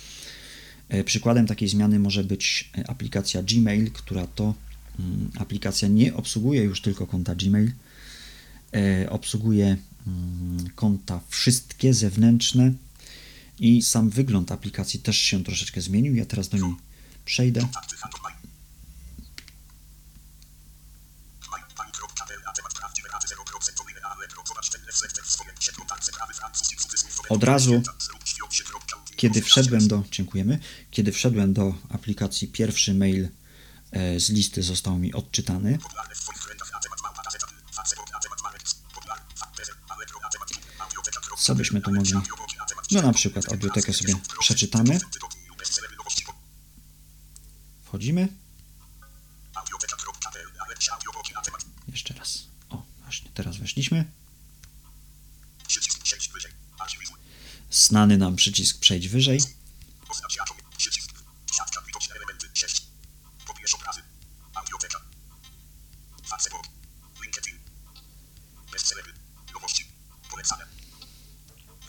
E, 0.89 1.05
Przykładem 1.05 1.47
takiej 1.47 1.69
zmiany 1.69 1.99
może 1.99 2.25
być 2.25 2.71
e, 2.79 2.91
aplikacja 2.91 3.43
Gmail, 3.43 3.91
która 3.91 4.27
to 4.27 4.55
mm, 4.99 5.31
aplikacja 5.39 5.89
nie 5.89 6.15
obsługuje 6.15 6.63
już 6.63 6.81
tylko 6.81 7.07
konta 7.07 7.35
Gmail, 7.35 7.73
e, 8.75 9.11
obsługuje 9.11 9.77
mm, 10.07 10.71
konta 10.75 11.21
wszystkie 11.29 11.95
zewnętrzne 11.95 12.73
i 13.59 13.83
sam 13.83 14.11
wygląd 14.11 14.53
aplikacji 14.53 15.01
też 15.01 15.19
się 15.19 15.45
troszeczkę 15.45 15.81
zmienił. 15.81 16.15
Ja 16.15 16.27
teraz 16.27 16.49
do 16.49 16.57
niej 16.57 16.75
przejdę. 17.25 17.61
Kontakty 17.61 17.97
Phantom 17.97 18.21
Mine. 18.27 18.39
Mine. 21.53 21.67
Pani.pl 21.77 22.41
na 22.45 22.53
temat 22.53 22.75
prawdziwe 22.75 23.09
rady 23.09 23.27
0% 23.27 23.83
omyle 23.83 24.01
ale 24.01 24.29
pro. 24.29 24.43
Zobacz 24.49 24.71
ten 24.71 24.85
reflektor 24.87 25.25
w 25.25 25.31
swoim 25.31 25.61
się 25.61 25.73
kontakt 25.73 26.11
prawy 26.13 26.35
francuski 26.35 26.77
cudzysłów. 26.77 27.21
Od 27.29 27.45
razu, 27.45 27.83
kiedy 29.17 29.43
wszedłem 29.43 29.89
do, 29.89 30.03
dziękujemy, 30.11 30.59
kiedy 30.91 31.13
wszedłem 31.13 31.53
do 31.53 31.75
aplikacji, 31.89 32.49
pierwszy 32.49 32.95
mail 32.95 33.29
e, 33.91 34.21
z 34.21 34.31
listy 34.31 34.63
został 34.63 34.99
mi 34.99 35.13
odczytany. 35.13 35.79
Co 41.39 41.55
byśmy 41.55 41.81
tu 41.81 41.93
mogli? 41.93 42.13
No 42.95 43.03
na 43.03 43.13
przykład 43.13 43.53
audiotekę 43.53 43.93
sobie 43.93 44.15
przeczytamy. 44.41 44.99
Wchodzimy. 47.85 48.29
Jeszcze 51.89 52.15
raz. 52.15 52.39
O, 52.71 52.83
właśnie, 53.03 53.31
teraz 53.35 53.57
weszliśmy. 53.57 54.05
Przycisk 55.69 56.07
6 56.07 56.33
wyżej. 56.33 56.53
Archiwizuj. 56.79 57.17
Znany 57.71 58.19
nam 58.19 58.37
przycisk 58.37 58.79
przejdź 58.79 59.09
wyżej. 59.09 59.41
Oznacz 60.09 60.41
atom. 60.41 60.57
Przycisk. 60.77 61.11
Siatka. 61.57 61.83
Widoczne 61.87 62.15
elementy. 62.15 62.49
6. 62.55 62.87
Pobierz 63.47 63.75
obrazy. 63.75 64.03
Audioteka. 64.55 65.01
Facebook. 66.29 66.63
LinkedIn. 67.23 67.59
Bestsellery. 68.73 69.13
Nowości. 69.55 69.87
Polecane. 70.31 70.67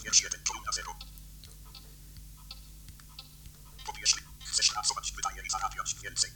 Wiersz 0.03 0.23
1. 0.23 0.41
Kolumna 0.47 0.71
0. 0.71 0.95
Pobierz. 3.85 4.15
Chcesz 4.45 4.69
pracować 4.69 5.11
wydaje 5.15 5.47
i 5.47 5.49
zarabiać 5.49 5.95
więcej. 6.03 6.31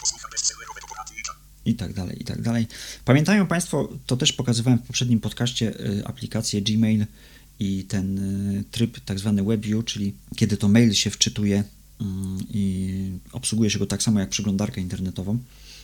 Posłuchaj 0.00 0.30
bestsellerowego 0.30 0.86
poradnika. 0.86 1.34
i 1.64 1.74
tak 1.76 1.92
dalej, 1.92 2.22
i 2.22 2.24
tak 2.24 2.42
dalej. 2.42 2.66
Pamiętają 3.04 3.41
Państwo, 3.52 3.88
to 4.06 4.16
też 4.16 4.32
pokazywałem 4.32 4.78
w 4.78 4.82
poprzednim 4.82 5.20
podcaście, 5.20 5.80
y, 5.80 6.06
aplikację 6.06 6.62
Gmail 6.62 7.06
i 7.58 7.84
ten 7.84 8.18
y, 8.18 8.64
tryb 8.70 9.00
tak 9.00 9.18
zwany 9.18 9.42
WebView, 9.42 9.84
czyli 9.84 10.14
kiedy 10.36 10.56
to 10.56 10.68
mail 10.68 10.92
się 10.94 11.10
wczytuje 11.10 11.64
mm, 12.00 12.38
i 12.50 12.94
obsługuje 13.32 13.70
się 13.70 13.78
go 13.78 13.86
tak 13.86 14.02
samo 14.02 14.20
jak 14.20 14.28
przeglądarkę 14.28 14.80
internetową. 14.80 15.38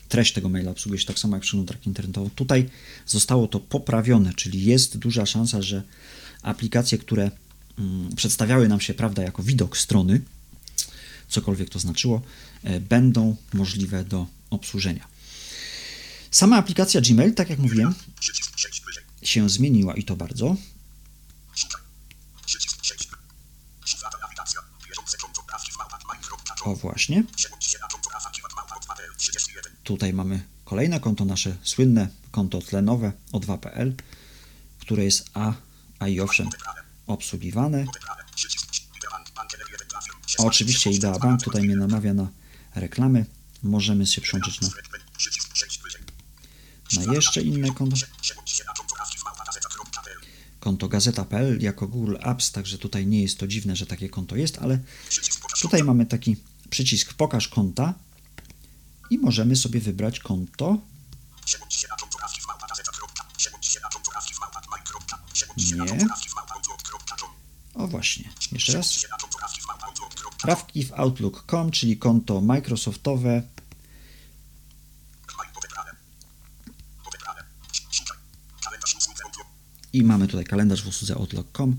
Treść 0.08 0.32
tego 0.32 0.48
maila 0.48 0.70
obsługuje 0.70 1.00
się 1.00 1.06
tak 1.06 1.18
samo 1.18 1.36
jak 1.36 1.42
przeglądarkę 1.42 1.84
internetową. 1.86 2.30
Tutaj 2.30 2.70
zostało 3.06 3.48
to 3.48 3.60
poprawione, 3.60 4.34
czyli 4.34 4.64
jest 4.64 4.98
duża 4.98 5.26
szansa, 5.26 5.62
że 5.62 5.82
aplikacje, 6.42 6.98
które 6.98 7.30
mm, 7.78 8.16
przedstawiały 8.16 8.68
nam 8.68 8.80
się, 8.80 8.94
prawda, 8.94 9.22
jako 9.22 9.42
widok 9.42 9.78
strony, 9.78 10.20
cokolwiek 11.28 11.70
to 11.70 11.78
znaczyło, 11.78 12.22
e, 12.62 12.80
będą 12.80 13.36
możliwe 13.54 14.04
do 14.04 14.26
obsłużenia. 14.50 15.17
Sama 16.30 16.56
aplikacja 16.56 17.00
Gmail, 17.00 17.34
tak 17.34 17.50
jak 17.50 17.58
mówiłem, 17.58 17.94
Przycisk 18.20 18.58
6 18.58 18.82
wyżej. 18.86 19.04
się 19.22 19.48
zmieniła 19.50 19.94
i 19.94 20.04
to 20.04 20.16
bardzo. 20.16 20.56
Szukaj. 21.54 21.82
Przycisk 22.46 22.84
6. 22.84 23.08
Szuflada 23.84 24.18
nawigacja. 24.22 24.60
Bieżące 24.88 25.16
konto. 25.18 25.42
Prawki 25.42 25.72
w 25.72 25.78
małpach 25.78 26.00
mine.com. 26.12 26.72
O 26.72 26.76
właśnie, 26.76 27.24
Przełącz 27.36 27.64
się 27.64 27.78
na 27.78 27.86
konto 27.88 28.10
Rafa 28.10 28.30
Kiwat 28.30 28.52
Małpa 28.56 28.76
od 28.76 28.84
2.pl 28.86 29.10
31. 29.16 29.72
tutaj 29.84 30.12
mamy 30.12 30.40
kolejne 30.64 31.00
konto, 31.00 31.24
nasze 31.24 31.56
słynne 31.62 32.08
konto 32.30 32.60
tlenowe 32.60 33.12
o 33.32 33.38
2.pl, 33.40 33.94
które 34.78 35.04
jest 35.04 35.30
A, 35.34 35.52
a 35.98 36.08
i 36.08 36.20
owszem 36.20 36.48
obsługiwane. 37.06 37.84
Odebrane. 37.88 38.22
Przycisk. 38.34 38.68
Liderman. 38.94 39.24
Bankeler 39.36 39.66
1 39.72 39.88
trafił. 39.88 40.14
6. 40.26 40.40
Oczywiście 40.40 40.90
Idea 40.90 41.18
Bank 41.18 41.42
tutaj 41.42 41.62
mnie 41.62 41.76
namawia 41.76 42.14
na 42.14 42.28
reklamy. 42.74 43.26
Możemy 43.62 44.06
się 44.06 44.20
przełączyć 44.20 44.60
na. 44.60 44.68
Na 47.06 47.14
jeszcze 47.14 47.42
inne 47.42 47.74
konto. 47.74 47.96
Konto 50.60 50.88
gazeta.pl 50.88 51.62
jako 51.62 51.88
Google 51.88 52.16
Apps, 52.20 52.52
także 52.52 52.78
tutaj 52.78 53.06
nie 53.06 53.22
jest 53.22 53.38
to 53.38 53.46
dziwne, 53.46 53.76
że 53.76 53.86
takie 53.86 54.08
konto 54.08 54.36
jest, 54.36 54.58
ale 54.58 54.78
tutaj 55.60 55.84
mamy 55.84 56.06
taki 56.06 56.36
przycisk 56.70 57.14
pokaż 57.14 57.48
konta 57.48 57.94
i 59.10 59.18
możemy 59.18 59.56
sobie 59.56 59.80
wybrać 59.80 60.20
konto. 60.20 60.78
Nie. 65.56 66.08
O 67.74 67.86
właśnie, 67.86 68.30
jeszcze 68.52 68.72
raz. 68.72 69.06
Prawki 70.42 70.84
w 70.84 70.92
Outlook.com, 70.92 71.70
czyli 71.70 71.98
konto 71.98 72.40
Microsoftowe. 72.40 73.42
Maj 75.38 75.48
odebrane. 75.56 75.96
Odebrane. 77.04 77.44
Szukaj. 77.90 78.18
Kalendarz 78.64 78.94
usług 78.94 79.24
Outlook. 79.24 79.46
I 79.98 80.02
mamy 80.02 80.26
tutaj 80.26 80.44
kalendarz 80.44 80.82
w 80.82 80.88
usłudze 80.88 81.14
Outlook.com. 81.14 81.76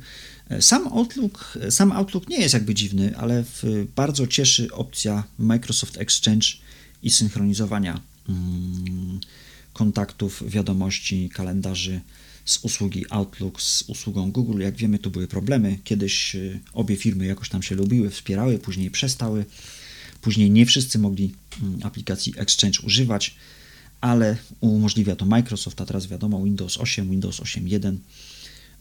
Sam 0.60 0.88
Outlook, 0.88 1.58
sam 1.69 1.91
Outlook 1.91 2.29
nie 2.29 2.38
jest 2.38 2.53
jakby 2.53 2.73
dziwny, 2.73 3.17
ale 3.17 3.43
w, 3.43 3.88
bardzo 3.95 4.27
cieszy 4.27 4.73
opcja 4.73 5.23
Microsoft 5.38 5.97
Exchange 5.97 6.47
i 7.03 7.10
synchronizowania 7.10 8.01
mm, 8.29 9.19
kontaktów, 9.73 10.43
wiadomości, 10.47 11.29
kalendarzy 11.34 12.01
z 12.45 12.60
usługi 12.62 13.05
Outlook 13.10 13.62
z 13.62 13.84
usługą 13.88 14.32
Google. 14.32 14.62
Jak 14.62 14.75
wiemy, 14.75 14.99
tu 14.99 15.12
były 15.12 15.27
problemy. 15.27 15.77
Kiedyś 15.84 16.36
y, 16.36 16.60
obie 16.73 16.95
firmy 16.95 17.25
jakoś 17.25 17.49
tam 17.49 17.63
się 17.63 17.75
lubiły, 17.75 18.10
wspierały, 18.10 18.60
później 18.60 18.91
przestały. 18.91 19.45
Później 20.21 20.51
nie 20.51 20.65
wszyscy 20.65 20.99
mogli 20.99 21.34
mm, 21.62 21.79
aplikacji 21.84 22.34
Exchange 22.38 22.79
używać, 22.84 23.36
ale 24.01 24.38
umożliwia 24.59 25.15
to 25.15 25.25
Microsoft, 25.25 25.81
a 25.81 25.85
teraz 25.85 26.07
wiadomo 26.07 26.43
Windows 26.43 26.77
8, 26.77 27.09
Windows 27.09 27.39
8.1 27.39 27.95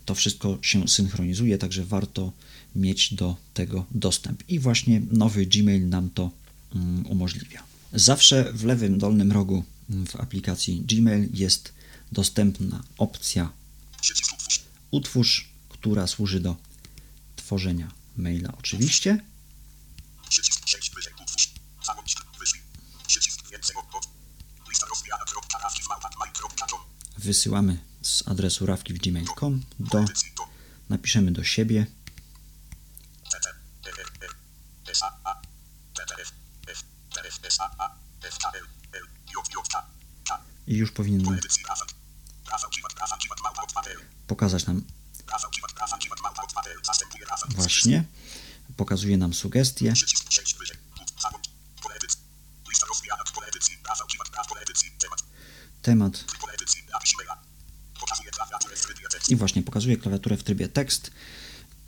to 0.04 0.14
wszystko 0.14 0.58
się 0.62 0.88
synchronizuje, 0.88 1.58
także 1.58 1.84
warto 1.84 2.32
mieć 2.76 3.14
do 3.14 3.36
tego 3.54 3.86
dostęp. 3.90 4.42
I 4.48 4.58
właśnie 4.58 5.02
nowy 5.10 5.46
Gmail 5.46 5.88
nam 5.88 6.10
to 6.10 6.30
mm, 6.74 7.06
umożliwia. 7.06 7.62
Zawsze 7.92 8.52
w 8.52 8.64
lewym 8.64 8.98
dolnym 8.98 9.32
rogu 9.32 9.64
mm, 9.90 10.06
w 10.06 10.16
aplikacji 10.16 10.80
Gmail 10.80 11.28
jest 11.34 11.72
dostępna 12.12 12.82
opcja 12.98 13.52
utwórz, 14.90 15.48
która 15.68 16.06
służy 16.06 16.40
do 16.40 16.56
tworzenia 17.36 17.92
maila 18.16 18.52
oczywiście. 18.58 19.20
Wysyłamy 27.28 27.78
z 28.02 28.28
adresu 28.28 28.66
rawki 28.66 28.94
w 28.94 28.98
gmail.com 28.98 29.62
do, 29.80 30.04
napiszemy 30.88 31.32
do 31.32 31.44
siebie. 31.44 31.86
I 40.66 40.76
już 40.76 40.92
powinien 40.92 41.38
pokazać 44.26 44.66
nam 44.66 44.82
właśnie, 47.48 48.04
pokazuje 48.76 49.16
nam 49.16 49.34
sugestie. 49.34 49.92
Przycisk 49.92 50.28
i 59.28 59.36
właśnie 59.36 59.62
pokazuje 59.62 59.96
klawiaturę 59.96 60.36
w 60.36 60.42
trybie 60.42 60.68
tekst. 60.68 61.10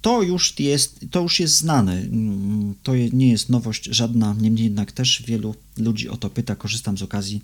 To 0.03 0.23
już 0.23 0.59
jest, 0.59 1.01
to 1.11 1.21
już 1.23 1.41
jest 1.41 1.57
znane. 1.57 1.93
Mm, 1.93 2.75
To 2.83 2.93
nie 3.13 3.31
jest 3.31 3.49
nowość 3.49 3.85
żadna, 3.85 4.37
niemniej 4.41 4.65
jednak 4.65 4.93
też 4.93 5.23
wielu 5.27 5.55
ludzi 5.77 6.09
o 6.09 6.17
to 6.17 6.31
pyta. 6.31 6.57
Korzystam 6.57 6.99
z 6.99 7.03
okazji, 7.03 7.43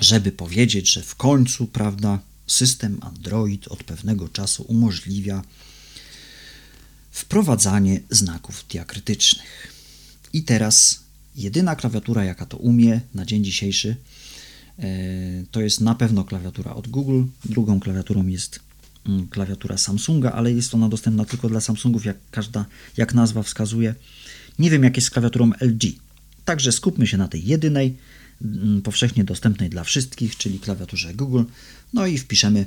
żeby 0.00 0.32
powiedzieć, 0.32 0.92
że 0.92 1.02
w 1.02 1.14
końcu, 1.14 1.66
prawda, 1.66 2.18
system 2.46 2.98
Android 3.00 3.68
od 3.68 3.84
pewnego 3.84 4.28
czasu 4.28 4.62
umożliwia 4.62 5.42
wprowadzanie 7.10 8.00
znaków 8.10 8.64
diakrytycznych. 8.70 9.72
I 10.32 10.42
teraz 10.42 11.00
jedyna 11.36 11.76
klawiatura, 11.76 12.24
jaka 12.24 12.46
to 12.46 12.56
umie 12.56 13.00
na 13.14 13.24
dzień 13.24 13.44
dzisiejszy, 13.44 13.96
to 15.50 15.60
jest 15.60 15.80
na 15.80 15.94
pewno 15.94 16.24
klawiatura 16.24 16.74
od 16.74 16.88
Google. 16.88 17.22
Drugą 17.44 17.80
klawiaturą 17.80 18.26
jest 18.26 18.60
mm, 19.06 19.28
klawiatura 19.28 19.78
Samsunga, 19.78 20.32
ale 20.32 20.52
jest 20.52 20.74
ona 20.74 20.88
dostępna 20.88 21.24
tylko 21.24 21.48
dla 21.48 21.60
Samsungów, 21.60 22.04
jak 22.04 22.16
każda, 22.30 22.66
jak 22.96 23.14
nazwa 23.14 23.42
wskazuje. 23.42 23.94
Nie 24.58 24.70
wiem, 24.70 24.84
jak 24.84 24.96
jest 24.96 25.06
z 25.06 25.10
klawiaturą 25.10 25.50
LG. 25.60 25.82
Także 26.44 26.72
skupmy 26.72 27.06
się 27.06 27.16
na 27.16 27.28
tej 27.28 27.46
jedynej, 27.46 27.96
mm, 28.42 28.82
powszechnie 28.82 29.24
dostępnej 29.24 29.70
dla 29.70 29.84
wszystkich, 29.84 30.36
czyli 30.36 30.60
klawiaturze 30.60 31.14
Google. 31.14 31.42
No 31.92 32.06
i 32.06 32.18
wpiszemy 32.18 32.66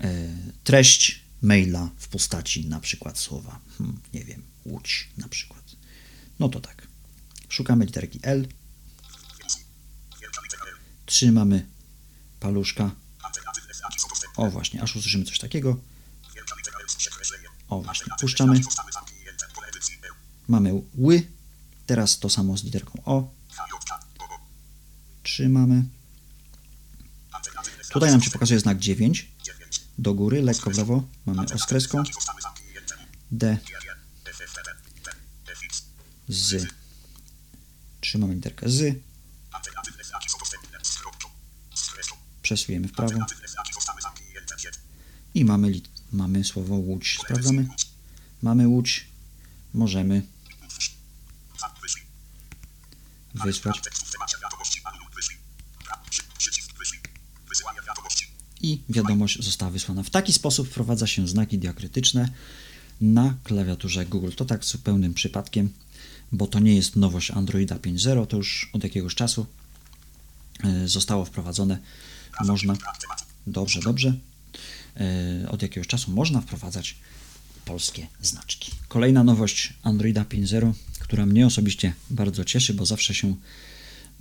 e, 0.00 0.28
treść 0.64 1.24
maila 1.42 1.90
w 1.96 2.08
postaci 2.08 2.66
na 2.66 2.80
przykład 2.80 3.18
słowa, 3.18 3.60
hmm, 3.78 4.00
nie 4.14 4.24
wiem, 4.24 4.42
łódź 4.66 5.08
na 5.18 5.28
przykład. 5.28 5.76
No 6.38 6.48
to 6.48 6.60
tak. 6.60 6.86
Szukamy 7.48 7.84
literki 7.84 8.18
L. 8.22 8.46
trzymamy 11.06 11.66
paluszka. 12.40 12.90
O 14.36 14.50
właśnie, 14.50 14.82
aż 14.82 14.96
usłyszymy 14.96 15.24
coś 15.24 15.38
takiego. 15.38 15.76
O 17.68 17.82
właśnie, 17.82 18.12
puszczamy. 18.20 18.60
Mamy 20.48 20.82
ły, 20.94 21.22
teraz 21.86 22.18
to 22.18 22.30
samo 22.30 22.56
z 22.56 22.64
literką 22.64 23.02
O, 23.04 23.14
O, 23.14 23.30
O. 24.18 24.38
trzymamy. 25.22 25.84
Tutaj 27.92 28.10
nam 28.10 28.22
się 28.22 28.30
pokazuje 28.30 28.60
znak 28.60 28.78
9, 28.78 29.32
dziewięć. 29.42 29.80
do 29.98 30.14
góry, 30.14 30.42
lekko 30.42 30.70
w 30.70 30.76
lewo, 30.78 31.02
mamy 31.26 31.46
zamknięte. 32.42 32.94
D 33.30 33.58
z, 36.28 36.66
trzymamy 38.00 38.34
literkę 38.34 38.68
z, 38.68 39.02
Alternatywne 39.52 40.04
znaki 40.04 40.30
są 40.30 40.38
dostępne. 40.38 40.78
Z 40.82 40.98
kropką. 40.98 41.28
Z 41.74 41.90
przesuwamy 42.44 42.88
w 42.88 42.92
prawo. 42.92 43.18
i 45.34 45.44
mamy, 45.44 45.72
mamy 46.12 46.44
słowo 46.44 46.74
łódź. 46.74 47.18
Sprawdzamy. 47.24 47.68
Mamy 48.42 48.68
łódź, 48.68 49.06
możemy. 49.74 50.22
Wysłać. 53.34 53.80
I 58.60 58.82
wiadomość 58.88 59.44
została 59.44 59.70
wysłana. 59.70 60.02
W 60.02 60.10
taki 60.10 60.32
sposób 60.32 60.68
wprowadza 60.68 61.06
się 61.06 61.28
znaki 61.28 61.58
diakrytyczne 61.58 62.28
na 63.00 63.34
klawiaturze 63.44 64.06
Google. 64.06 64.30
To 64.36 64.44
tak 64.44 64.64
zupełnym 64.64 65.14
przypadkiem, 65.14 65.72
bo 66.32 66.46
to 66.46 66.60
nie 66.60 66.74
jest 66.74 66.96
nowość 66.96 67.30
Androida 67.30 67.76
5.0, 67.76 68.26
to 68.26 68.36
już 68.36 68.70
od 68.72 68.84
jakiegoś 68.84 69.14
czasu 69.14 69.46
e, 70.64 70.88
zostało 70.88 71.24
wprowadzone. 71.24 71.78
Można, 72.40 72.76
dobrze, 73.46 73.80
dobrze, 73.80 74.14
E, 74.96 75.48
od 75.48 75.62
jakiegoś 75.62 75.86
czasu 75.86 76.10
można 76.10 76.40
wprowadzać 76.40 76.96
polskie 77.64 78.06
znaczki. 78.20 78.72
Kolejna 78.88 79.24
nowość 79.24 79.74
Androida 79.82 80.24
5.0, 80.24 80.72
która 80.98 81.26
mnie 81.26 81.46
osobiście 81.46 81.94
bardzo 82.10 82.44
cieszy, 82.44 82.74
bo 82.74 82.86
zawsze 82.86 83.14
się 83.14 83.36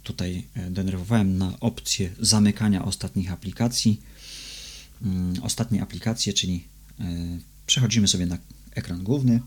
tutaj 0.03 0.47
e, 0.53 0.69
denerwowałem 0.69 1.37
na 1.37 1.59
opcję 1.59 2.09
zamykania 2.19 2.85
ostatnich 2.85 3.31
aplikacji. 3.31 4.01
Mm, 5.01 5.43
Ostatnie 5.43 5.81
aplikacje, 5.81 6.33
czyli 6.33 6.67
e, 6.99 7.03
przechodzimy 7.67 8.07
sobie 8.07 8.25
na 8.25 8.37
ekran 8.71 9.03
główny 9.03 9.41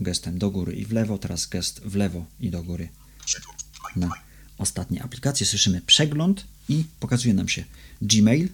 gestem 0.00 0.38
do 0.38 0.50
góry 0.50 0.72
i 0.76 0.84
w 0.84 0.92
lewo, 0.92 1.18
teraz 1.18 1.46
gest 1.46 1.80
w 1.80 1.94
lewo 1.96 2.26
i 2.40 2.50
do 2.50 2.62
góry 2.62 2.88
na. 3.96 4.25
Ostatnie 4.58 5.02
aplikacje. 5.02 5.46
Słyszymy 5.46 5.80
przegląd 5.82 6.44
i 6.68 6.84
pokazuje 7.00 7.34
nam 7.34 7.48
się 7.48 7.64
Gmail. 8.02 8.48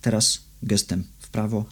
Teraz 0.00 0.38
gestem 0.62 1.04
w 1.20 1.28
prawo. 1.28 1.64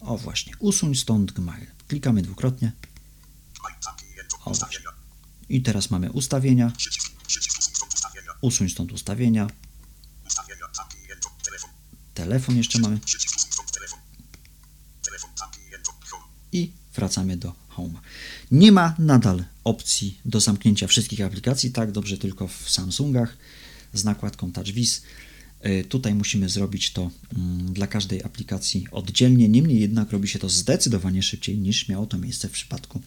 O 0.00 0.18
właśnie, 0.18 0.52
usuń 0.58 0.94
stąd 0.96 1.32
Gmail. 1.32 1.66
Klikamy 1.88 2.22
dwukrotnie. 2.22 2.72
O, 4.44 4.50
Ustawienia. 4.50 4.90
i 5.48 5.62
teraz 5.62 5.90
mamy 5.90 6.12
ustawienia. 6.12 6.72
Usuń 8.40 8.70
stąd 8.70 8.92
ustawienia. 8.92 9.46
Telefon. 12.14 12.56
Jeszcze 12.56 12.78
mamy 12.78 13.00
i 16.52 16.72
wracamy 16.94 17.36
do 17.36 17.54
Home. 17.68 18.00
Nie 18.50 18.72
ma 18.72 18.94
nadal 18.98 19.44
opcji 19.64 20.18
do 20.24 20.40
zamknięcia 20.40 20.86
wszystkich 20.86 21.20
aplikacji, 21.20 21.70
tak 21.70 21.92
dobrze 21.92 22.18
tylko 22.18 22.48
w 22.48 22.70
Samsungach 22.70 23.36
z 23.92 24.04
nakładką 24.04 24.52
TouchWiz. 24.52 25.02
Y, 25.66 25.84
Tutaj 25.88 26.14
musimy 26.14 26.48
zrobić 26.48 26.92
to 26.92 27.10
mm, 27.36 27.72
dla 27.72 27.86
każdej 27.86 28.24
aplikacji 28.24 28.86
oddzielnie, 28.92 29.48
niemniej 29.48 29.80
jednak 29.80 30.12
robi 30.12 30.28
się 30.28 30.38
to 30.38 30.48
zdecydowanie 30.48 31.22
szybciej 31.22 31.58
niż 31.58 31.88
miało 31.88 32.06
to 32.06 32.18
miejsce 32.18 32.48
w 32.48 32.52
przypadku 32.52 33.00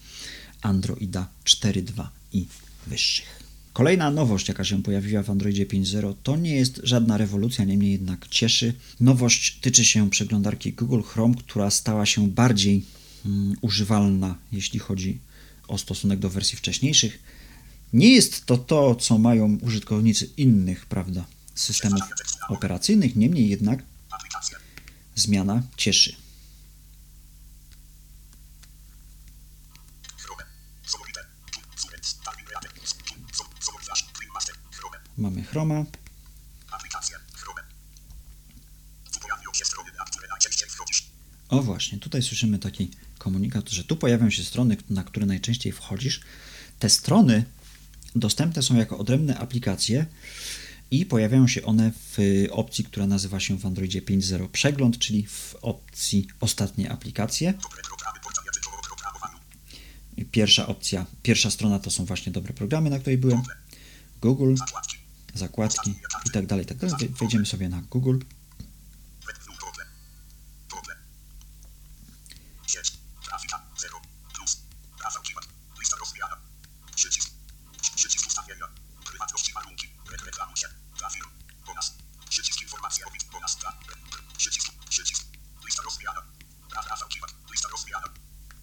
Androida 0.61 1.27
4.2 1.45 2.07
i 2.33 2.45
wyższych. 2.87 3.41
Kolejna 3.73 4.11
nowość, 4.11 4.47
jaka 4.47 4.63
się 4.63 4.83
pojawiła 4.83 5.23
w 5.23 5.29
Androidzie 5.29 5.65
5.0, 5.65 6.13
to 6.23 6.37
nie 6.37 6.55
jest 6.55 6.81
żadna 6.83 7.17
rewolucja, 7.17 7.65
niemniej 7.65 7.91
jednak 7.91 8.27
cieszy. 8.27 8.73
Nowość 8.99 9.59
tyczy 9.61 9.85
się 9.85 10.09
przeglądarki 10.09 10.73
Google 10.73 11.01
Chrome, 11.01 11.35
która 11.35 11.69
stała 11.69 12.05
się 12.05 12.29
bardziej 12.29 12.85
mm, 13.25 13.55
używalna, 13.61 14.35
jeśli 14.51 14.79
chodzi 14.79 15.19
o 15.71 15.77
stosunek 15.77 16.19
do 16.19 16.29
wersji 16.29 16.57
wcześniejszych. 16.57 17.19
Nie 17.93 18.11
jest 18.11 18.45
to 18.45 18.57
to, 18.57 18.95
co 18.95 19.17
mają 19.17 19.57
użytkownicy 19.61 20.29
innych, 20.37 20.85
prawda, 20.85 21.25
systemów 21.55 22.01
operacyjnych, 22.49 23.15
niemniej 23.15 23.49
jednak 23.49 23.83
zmiana 25.15 25.63
cieszy. 25.77 26.15
Mamy 35.17 35.43
Chroma. 35.43 35.85
O 41.49 41.61
właśnie, 41.61 41.99
tutaj 41.99 42.21
słyszymy 42.21 42.59
taki 42.59 42.91
komunikat, 43.25 43.69
że 43.69 43.83
tu 43.83 43.95
pojawią 43.95 44.29
się 44.29 44.43
strony, 44.43 44.77
na 44.89 45.03
które 45.03 45.25
najczęściej 45.25 45.71
wchodzisz. 45.71 46.21
Te 46.79 46.89
strony 46.89 47.45
dostępne 48.15 48.61
są 48.63 48.75
jako 48.75 48.97
odrębne 48.97 49.37
aplikacje 49.37 50.05
i 50.91 51.05
pojawiają 51.05 51.47
się 51.47 51.63
one 51.63 51.91
w 51.95 52.17
opcji, 52.51 52.83
która 52.85 53.07
nazywa 53.07 53.39
się 53.39 53.57
w 53.57 53.65
Androidzie 53.65 54.01
5.0 54.01 54.47
przegląd, 54.49 54.97
czyli 54.97 55.27
w 55.27 55.55
opcji 55.61 56.27
ostatnie 56.39 56.91
aplikacje. 56.91 57.53
Pierwsza 60.31 60.67
opcja, 60.67 61.05
pierwsza 61.23 61.51
strona 61.51 61.79
to 61.79 61.91
są 61.91 62.05
właśnie 62.05 62.31
dobre 62.31 62.53
programy, 62.53 62.89
na 62.89 62.99
której 62.99 63.17
byłem. 63.17 63.41
Google, 64.21 64.55
Zakładki. 65.35 65.89
i 66.25 66.29
tak 66.29 66.45
dalej. 66.45 66.65
Tak 66.65 66.77
dalej. 66.77 66.95
Wej- 66.99 67.09
Wejdziemy 67.19 67.45
sobie 67.45 67.69
na 67.69 67.81
Google. 67.81 68.17
Webview 69.27 69.45
Google. 69.63 69.83
Google. 70.73 70.91
Sieć. 72.67 72.91
Grafika. 73.27 73.57
0. 73.81 74.01
Plus. 74.35 74.57
Prawa 74.99 75.19
keyword. 75.27 75.49
Lista 75.79 75.95
rozwijana. 75.97 76.35
Przycisk. 76.95 77.29
Przycisk 77.95 78.27
ustawienia. 78.27 78.65
Prywatności 79.09 79.53
warunki. 79.53 79.87
Re- 80.13 80.25
Reklamuj 80.25 80.57
się. 80.57 80.67
Dla 80.99 81.09
firm. 81.09 81.29
Po 81.65 81.73
nas. 81.73 81.93
Przycisk 82.29 82.61
informacja 82.61 83.05
o 83.07 83.11
bit. 83.11 83.23
Po 83.23 83.39
nas. 83.39 83.57
Dla. 83.61 83.79
Przycisk. 84.37 84.67
Przycisk. 84.89 85.23
Lista 85.65 85.81
rozwijana. 85.83 86.21
Pra- 86.69 86.83
Prawa 86.87 87.05
keyword. 87.13 87.33
Lista 87.51 87.67
rozwijana. 87.69 88.07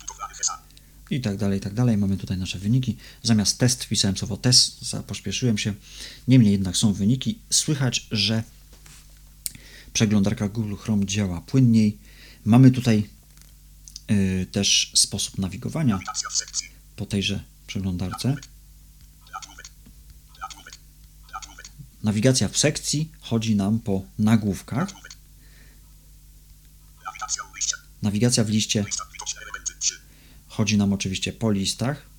budowlanych 0.00 0.40
SA, 0.40 0.62
i 1.10 1.20
tak 1.20 1.36
dalej, 1.36 1.58
i 1.58 1.60
tak 1.60 1.74
dalej. 1.74 1.96
Mamy 1.96 2.16
tutaj 2.16 2.38
nasze 2.38 2.58
wyniki. 2.58 2.96
Zamiast 3.22 3.58
test 3.58 3.84
wpisałem 3.84 4.16
słowo 4.16 4.36
test, 4.36 4.96
pośpieszyłem 5.06 5.58
się. 5.58 5.74
Niemniej 6.28 6.52
jednak 6.52 6.76
są 6.76 6.92
wyniki. 6.92 7.38
Słychać, 7.50 8.06
że 8.10 8.42
przeglądarka 9.92 10.48
Google 10.48 10.74
Chrome 10.74 11.06
działa 11.06 11.40
płynniej. 11.40 11.98
Mamy 12.44 12.70
tutaj 12.70 13.10
y, 14.10 14.46
też 14.52 14.92
sposób 14.94 15.38
nawigowania 15.38 15.98
po 16.96 17.06
tejże 17.06 17.44
przeglądarce. 17.66 18.36
Nawigacja 22.02 22.48
w 22.48 22.58
sekcji 22.58 23.12
chodzi 23.20 23.56
nam 23.56 23.78
po 23.78 24.02
nagłówkach. 24.18 24.88
nawigacja 27.04 27.44
w 27.44 27.56
liście, 27.56 27.76
Nawigacja 28.02 28.44
w 28.44 28.48
liście 28.48 28.84
lista, 28.86 29.04
widoczne 29.12 29.40
elementy, 29.40 29.72
3, 29.78 29.94
chodzi 30.48 30.78
nam 30.78 30.92
oczywiście 30.92 31.32
po 31.32 31.50
listach. 31.50 32.12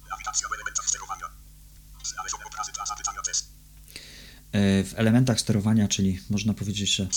Y, 4.55 4.83
W 4.83 4.93
elementach 4.95 5.39
sterowania, 5.39 5.87
czyli 5.87 6.19
można 6.29 6.53
powiedzieć, 6.53 6.95
że 6.95 7.07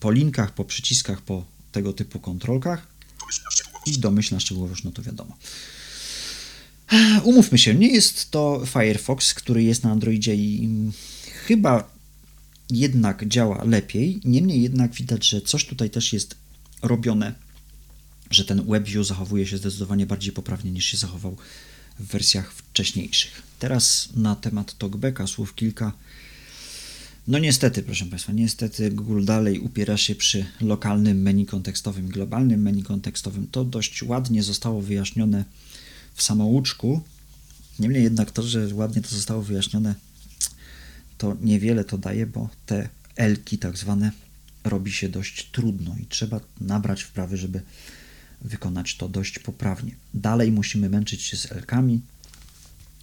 po 0.00 0.10
linkach, 0.10 0.54
po 0.54 0.64
przyciskach, 0.64 1.20
po 1.20 1.44
tego 1.72 1.92
typu 1.92 2.20
kontrolkach 2.20 2.86
i 3.86 3.98
domyślna 3.98 4.40
szczegółowość, 4.40 4.84
no 4.84 4.90
to 4.90 5.02
wiadomo. 5.02 5.36
Umówmy 7.24 7.58
się, 7.58 7.74
nie 7.74 7.88
jest 7.88 8.30
to 8.30 8.62
Firefox, 8.66 9.34
który 9.34 9.62
jest 9.62 9.82
na 9.82 9.90
Androidzie 9.90 10.34
i 10.34 10.68
chyba 11.46 11.90
jednak 12.70 13.28
działa 13.28 13.64
lepiej. 13.64 14.20
Niemniej 14.24 14.62
jednak 14.62 14.92
widać, 14.92 15.28
że 15.28 15.40
coś 15.40 15.66
tutaj 15.66 15.90
też 15.90 16.12
jest 16.12 16.34
robione, 16.82 17.34
że 18.30 18.44
ten 18.44 18.66
WebView 18.66 19.06
zachowuje 19.06 19.46
się 19.46 19.58
zdecydowanie 19.58 20.06
bardziej 20.06 20.32
poprawnie 20.32 20.70
niż 20.70 20.84
się 20.84 20.96
zachował 20.96 21.36
w 21.98 22.06
wersjach 22.06 22.52
wcześniejszych. 22.52 23.42
Teraz 23.58 24.08
na 24.16 24.36
temat 24.36 24.78
TalkBacka 24.78 25.26
słów 25.26 25.54
kilka. 25.54 25.92
No 27.28 27.38
niestety, 27.38 27.82
proszę 27.82 28.04
Państwa, 28.04 28.32
niestety 28.32 28.90
Google 28.90 29.24
dalej 29.24 29.60
upiera 29.60 29.96
się 29.96 30.14
przy 30.14 30.46
lokalnym 30.60 31.22
menu 31.22 31.46
kontekstowym, 31.46 32.08
globalnym 32.08 32.62
menu 32.62 32.82
kontekstowym. 32.82 33.46
To 33.50 33.64
dość 33.64 34.02
ładnie 34.02 34.42
zostało 34.42 34.82
wyjaśnione 34.82 35.44
w 36.14 36.22
samouczku. 36.22 37.00
Niemniej 37.78 38.02
jednak 38.02 38.30
to, 38.30 38.42
że 38.42 38.74
ładnie 38.74 39.02
to 39.02 39.08
zostało 39.08 39.42
wyjaśnione, 39.42 39.94
to 41.18 41.36
niewiele 41.40 41.84
to 41.84 41.98
daje, 41.98 42.26
bo 42.26 42.48
te 42.66 42.88
elki 43.16 43.58
tak 43.58 43.78
zwane 43.78 44.10
robi 44.64 44.92
się 44.92 45.08
dość 45.08 45.50
trudno 45.52 45.96
i 46.02 46.06
trzeba 46.06 46.40
nabrać 46.60 47.02
wprawy, 47.02 47.36
żeby 47.36 47.60
wykonać 48.40 48.96
to 48.96 49.08
dość 49.08 49.38
poprawnie. 49.38 49.94
Dalej 50.14 50.52
musimy 50.52 50.88
męczyć 50.88 51.22
się 51.22 51.36
z 51.36 51.52
elkami, 51.52 52.00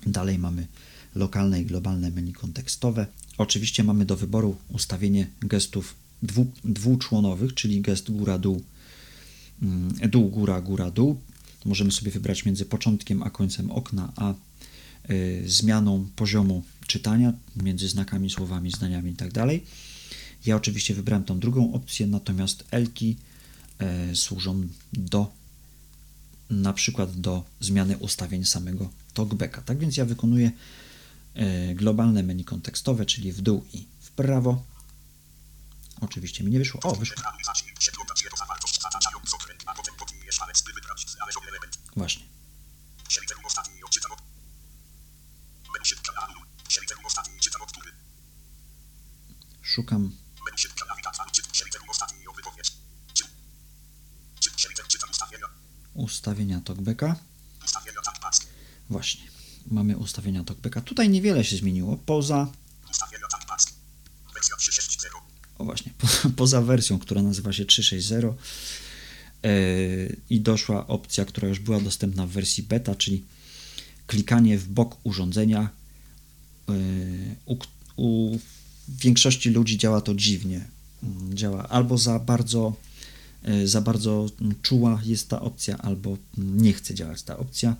Dalej 0.05 0.39
mamy 0.39 0.67
lokalne 1.15 1.61
i 1.61 1.65
globalne 1.65 2.11
menu 2.11 2.33
kontekstowe. 2.33 3.07
Oczywiście 3.37 3.83
mamy 3.83 4.05
do 4.05 4.15
wyboru 4.15 4.55
ustawienie 4.69 5.27
gestów 5.41 5.95
dwu, 6.23 6.45
dwuczłonowych, 6.63 7.53
czyli 7.53 7.81
gest 7.81 8.11
góra-dół, 8.11 8.63
mm, 9.61 9.93
dół-góra, 10.09 10.61
góra-dół. 10.61 11.19
Możemy 11.65 11.91
sobie 11.91 12.11
wybrać 12.11 12.45
między 12.45 12.65
początkiem 12.65 13.23
a 13.23 13.29
końcem 13.29 13.71
okna, 13.71 14.13
a 14.15 14.33
y, 15.09 15.43
zmianą 15.45 16.07
poziomu 16.15 16.63
czytania 16.87 17.33
między 17.55 17.87
znakami, 17.87 18.29
słowami, 18.29 18.71
zdaniami 18.71 19.09
itd. 19.09 19.47
Ja 20.45 20.55
oczywiście 20.55 20.93
wybrałem 20.93 21.23
tą 21.23 21.39
drugą 21.39 21.73
opcję, 21.73 22.07
natomiast 22.07 22.63
elki 22.71 23.17
e, 23.79 24.15
służą 24.15 24.67
do 24.93 25.31
na 26.49 26.73
przykład 26.73 27.21
do 27.21 27.43
zmiany 27.59 27.97
ustawień 27.97 28.45
samego 28.45 28.89
talkbacka. 29.13 29.61
Tak 29.61 29.77
więc 29.77 29.97
ja 29.97 30.05
wykonuję 30.05 30.51
globalne 31.75 32.23
menu 32.23 32.43
kontekstowe, 32.43 33.05
czyli 33.05 33.33
w 33.33 33.41
dół 33.41 33.65
i 33.73 33.87
w 33.99 34.11
prawo. 34.11 34.63
Oczywiście 36.01 36.43
mi 36.43 36.51
nie 36.51 36.59
wyszło. 36.59 36.79
O, 36.83 36.95
wyszło. 36.95 37.15
Właśnie. 41.95 42.23
Szukam. 49.61 50.11
Ustawienia. 55.93 56.61
Talkbacka. 56.61 57.15
Właśnie. 58.89 59.32
Mamy 59.71 59.97
ustawienia 59.97 60.43
talkbacka. 60.43 60.81
Tutaj 60.81 61.09
niewiele 61.09 61.43
się 61.43 61.57
zmieniło, 61.57 61.97
poza 62.05 62.47
Ustawienia 62.91 63.27
pask. 63.47 63.73
Wersja 64.33 64.55
360. 64.57 65.13
o 65.57 65.65
właśnie, 65.65 65.91
po, 65.99 66.07
poza 66.35 66.61
wersją, 66.61 66.99
która 66.99 67.21
nazywa 67.21 67.53
się 67.53 67.65
360 67.65 68.37
yy, 69.43 70.15
i 70.29 70.41
doszła 70.41 70.87
opcja, 70.87 71.25
która 71.25 71.47
już 71.47 71.59
była 71.59 71.79
dostępna 71.79 72.27
w 72.27 72.29
wersji 72.29 72.63
beta, 72.63 72.95
czyli 72.95 73.23
klikanie 74.07 74.57
w 74.57 74.67
bok 74.67 74.97
urządzenia. 75.03 75.69
Yy, 76.67 76.75
u, 77.45 77.57
u 77.95 78.39
większości 78.87 79.49
ludzi 79.49 79.77
działa 79.77 80.01
to 80.01 80.15
dziwnie. 80.15 80.67
Działa 81.33 81.69
albo 81.69 81.97
za 81.97 82.19
bardzo, 82.19 82.73
yy, 83.43 83.67
za 83.67 83.81
bardzo 83.81 84.25
czuła 84.61 85.01
jest 85.03 85.29
ta 85.29 85.41
opcja, 85.41 85.77
albo 85.77 86.17
nie 86.37 86.73
chce 86.73 86.95
działać 86.95 87.23
ta 87.23 87.37
opcja. 87.37 87.75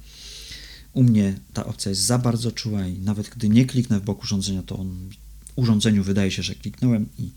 U 0.94 1.04
mnie 1.04 1.40
ta 1.54 1.66
opcja 1.66 1.90
jest 1.90 2.02
za 2.02 2.18
bardzo 2.18 2.52
czuła 2.52 2.88
i 2.88 3.00
nawet 3.00 3.30
gdy 3.30 3.50
nie 3.50 3.66
kliknę 3.66 4.00
w 4.00 4.04
bok 4.04 4.24
urządzenia, 4.24 4.64
to 4.64 4.78
on 4.78 5.10
urządzeniu 5.56 6.04
wydaje 6.04 6.32
się, 6.32 6.44
że 6.44 6.56
kliknąłem 6.56 7.10
i 7.20 7.32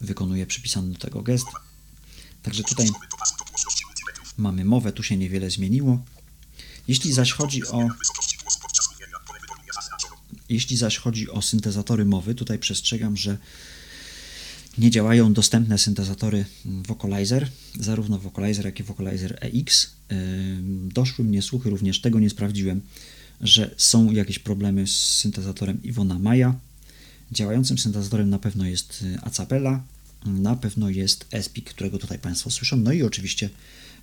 wykonuje 0.00 0.46
przypisany 0.46 0.92
do 0.92 0.98
tego 0.98 1.22
gest. 1.22 1.46
Także 2.42 2.62
tutaj 2.64 2.88
mamy 4.36 4.64
mowę, 4.64 4.92
tu 4.92 5.02
się 5.02 5.16
niewiele 5.16 5.50
zmieniło. 5.50 6.04
Jeśli 6.88 7.12
zaś 7.12 7.32
chodzi 7.32 7.66
o, 7.66 7.88
jeśli 10.48 10.76
zaś 10.76 10.98
chodzi 10.98 11.30
o 11.30 11.42
syntezatory 11.42 12.04
mowy, 12.04 12.34
tutaj 12.34 12.58
przestrzegam, 12.58 13.16
że 13.16 13.38
nie 14.78 14.90
działają 14.90 15.32
dostępne 15.32 15.78
syntezatory 15.78 16.44
Vocalizer, 16.64 17.48
zarówno 17.80 18.18
Vocalizer, 18.18 18.64
jak 18.64 18.80
i 18.80 18.82
Vocalizer 18.82 19.38
EX. 19.40 19.90
Doszły 20.94 21.24
mnie 21.24 21.42
słuchy, 21.42 21.70
również 21.70 22.00
tego 22.00 22.20
nie 22.20 22.30
sprawdziłem, 22.30 22.80
że 23.40 23.74
są 23.76 24.10
jakieś 24.10 24.38
problemy 24.38 24.86
z 24.86 24.90
syntezatorem 24.90 25.82
Iwona 25.82 26.18
Maja. 26.18 26.54
Działającym 27.32 27.78
syntezatorem 27.78 28.30
na 28.30 28.38
pewno 28.38 28.66
jest 28.66 29.02
y, 29.02 29.20
Acapella, 29.20 29.82
na 30.26 30.56
pewno 30.56 30.90
jest 30.90 31.26
Espik, 31.30 31.70
którego 31.70 31.98
tutaj 31.98 32.18
Państwo 32.18 32.50
słyszą, 32.50 32.76
no 32.76 32.92
i 32.92 33.02
oczywiście 33.02 33.50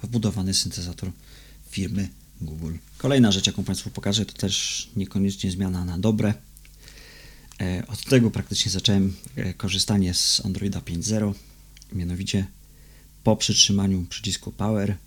wbudowany 0.03 0.53
syntezator 0.53 1.11
firmy 1.70 2.09
Google. 2.41 2.74
Kolejna 2.97 3.32
rzecz, 3.32 3.47
jaką 3.47 3.63
Państwu 3.63 3.89
pokażę, 3.89 4.26
to 4.26 4.34
też 4.34 4.88
niekoniecznie 4.95 5.51
zmiana 5.51 5.86
na 5.86 5.97
dobre. 5.97 6.34
E, 7.62 7.88
Od 7.88 8.03
tego 8.05 8.32
praktycznie 8.32 8.72
zacząłem 8.72 9.16
e, 9.36 9.53
korzystanie 9.53 10.14
z 10.14 10.41
Androida 10.45 10.80
5.0, 10.80 11.34
mianowicie 11.93 12.45
po 13.24 13.36
przytrzymaniu 13.36 14.05
przycisku 14.10 14.51
Power 14.51 14.97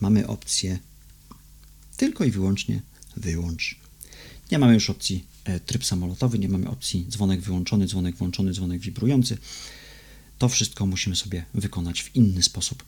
mamy 0.00 0.26
opcję 0.26 0.78
tylko 1.96 2.24
i 2.24 2.30
wyłącznie 2.30 2.80
wyłącz. 3.16 3.78
Nie 4.52 4.58
mamy 4.58 4.74
już 4.74 4.90
opcji 4.90 5.24
e, 5.44 5.60
tryb 5.60 5.84
samolotowy, 5.84 6.38
nie 6.38 6.48
mamy 6.48 6.68
opcji 6.68 7.06
dzwonek 7.08 7.40
wyłączony, 7.40 7.86
dzwonek 7.86 8.16
włączony, 8.16 8.52
dzwonek 8.52 8.80
wibrujący. 8.80 9.38
To 10.38 10.48
wszystko 10.48 10.86
musimy 10.86 11.16
sobie 11.16 11.44
wykonać 11.54 12.02
w 12.02 12.16
inny 12.16 12.42
sposób. 12.42 12.84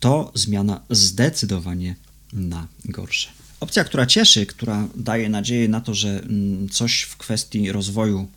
To 0.00 0.32
zmiana 0.34 0.80
zdecydowanie 0.90 1.96
na 2.32 2.68
gorsze. 2.84 3.43
Opcja, 3.64 3.84
która 3.84 4.06
cieszy, 4.06 4.46
która 4.46 4.88
daje 4.96 5.28
nadzieję 5.28 5.68
na 5.68 5.80
to, 5.80 5.94
że 5.94 6.22
mm, 6.22 6.68
coś 6.68 7.02
w 7.02 7.16
kwestii 7.16 7.72
rozwoju 7.72 8.28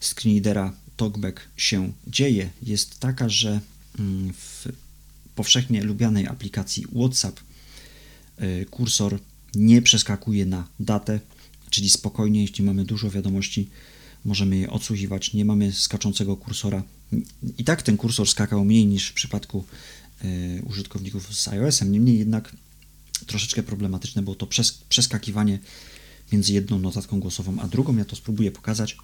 screenreadera 0.00 0.72
TalkBack 0.96 1.40
się 1.56 1.92
dzieje, 2.06 2.50
jest 2.62 3.00
taka, 3.00 3.28
że 3.28 3.60
mm, 3.98 4.32
w 4.32 4.68
powszechnie 5.34 5.82
lubianej 5.82 6.26
aplikacji 6.26 6.86
WhatsApp 6.96 7.40
y, 8.42 8.66
kursor 8.70 9.18
nie 9.54 9.82
przeskakuje 9.82 10.46
na 10.46 10.68
datę, 10.80 11.20
czyli 11.70 11.90
spokojnie, 11.90 12.40
jeśli 12.40 12.64
mamy 12.64 12.84
dużo 12.84 13.10
wiadomości, 13.10 13.68
możemy 14.24 14.56
je 14.56 14.70
odsłuchiwać. 14.70 15.32
Nie 15.32 15.44
mamy 15.44 15.72
skaczącego 15.72 16.36
kursora. 16.36 16.82
I 17.58 17.64
tak 17.64 17.82
ten 17.82 17.96
kursor 17.96 18.28
skakał 18.28 18.64
mniej 18.64 18.86
niż 18.86 19.08
w 19.08 19.14
przypadku 19.14 19.64
y, 20.24 20.62
użytkowników 20.66 21.34
z 21.36 21.48
iOS-em. 21.48 21.92
Niemniej 21.92 22.18
jednak 22.18 22.56
troszeczkę 23.26 23.62
problematyczne 23.62 24.22
było 24.22 24.36
to 24.36 24.46
przes- 24.46 24.82
przeskakiwanie 24.88 25.58
między 26.32 26.52
jedną 26.52 26.78
notatką 26.78 27.20
głosową 27.20 27.60
a 27.60 27.68
drugą. 27.68 27.96
Ja 27.96 28.04
to 28.04 28.16
spróbuję 28.16 28.50
pokazać. 28.52 28.96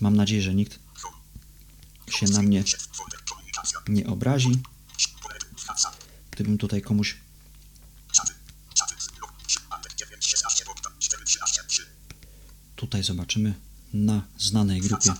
Mam 0.00 0.16
nadzieję, 0.16 0.42
że 0.42 0.54
nikt 0.54 0.78
się 2.10 2.26
na 2.26 2.42
mnie 2.42 2.64
nie 3.88 4.06
obrazi. 4.06 4.62
Gdybym 6.30 6.58
tutaj 6.58 6.82
komuś 6.82 7.16
Czaty. 8.12 8.32
Czaty. 8.74 8.94
Log. 9.20 9.32
Antek 9.70 9.94
9 9.94 10.26
16 10.26 10.64
Bogdan 10.64 10.92
4 10.98 11.24
13 11.24 11.64
3. 11.68 11.86
tutaj 12.76 13.02
zobaczymy 13.04 13.54
na 13.92 14.22
znanej 14.38 14.80
grupie. 14.80 15.10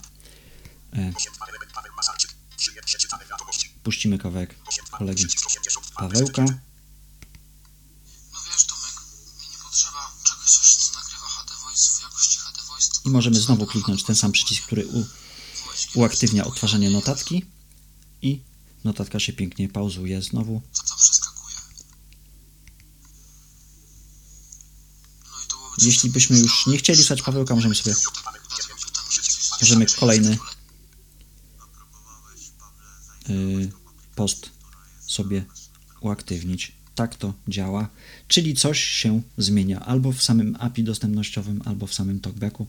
8 0.93 1.32
2 1.35 1.47
element 1.47 1.72
Paweł 1.72 1.93
Masarczyk. 1.97 2.35
Przyjęcie 2.57 2.87
przeczytane 2.87 3.24
wiadomości. 3.26 3.68
Puścimy 3.82 4.18
kawałek 4.18 4.55
8 4.66 4.85
2 4.85 4.99
kolegi 4.99 5.26
przycisk 5.26 5.47
82. 5.47 6.09
Pawełka. 6.09 6.43
No 8.32 8.39
wiesz 8.51 8.64
Tomek, 8.66 8.95
mi 9.41 9.49
nie 9.53 9.59
potrzeba 9.62 10.11
czegoś, 10.24 10.51
coś 10.51 10.76
co 10.76 10.95
nagrywa 10.99 11.26
HD 11.28 11.55
Voice 11.64 11.91
w 11.99 12.03
jakości 12.03 12.39
HD 12.39 12.62
Voice. 12.62 12.62
tylko 12.62 12.74
I 13.05 13.11
możemy 13.11 13.41
znowu 13.41 13.66
kliknąć 13.66 14.03
ten 14.03 14.16
sam 14.16 14.32
przycisk, 14.32 14.62
który 14.66 14.87
u, 14.87 15.05
uaktywnia 15.95 16.45
odtwarzanie 16.45 16.91
notatki 16.91 17.45
i 18.22 18.43
notatka 18.85 19.20
się 19.20 19.32
pięknie 19.32 19.68
pauzuje 19.68 20.22
znowu. 20.22 20.62
No 25.78 25.87
Jeśli 25.87 26.11
byśmy 26.11 26.39
już 26.39 26.66
nie 26.66 26.78
chcieli 26.78 26.99
słuchać 26.99 27.22
Pawełka, 27.22 27.55
możemy 27.55 27.74
sobie 27.74 27.95
możemy 29.61 29.87
kolejny 29.87 30.39
y, 33.30 33.72
post 34.14 34.51
sobie 35.07 35.45
uaktywnić. 36.01 36.84
Tak 36.95 37.16
to 37.16 37.34
działa, 37.49 37.88
czyli 38.28 38.55
coś 38.55 38.80
się 38.84 39.22
zmienia 39.38 39.80
albo 39.80 40.12
w 40.12 40.22
samym 40.22 40.57
API 40.61 40.84
dostępnościowym, 40.84 41.62
albo 41.64 41.86
w 41.86 41.95
samym 41.95 42.20
talkbacku, 42.20 42.66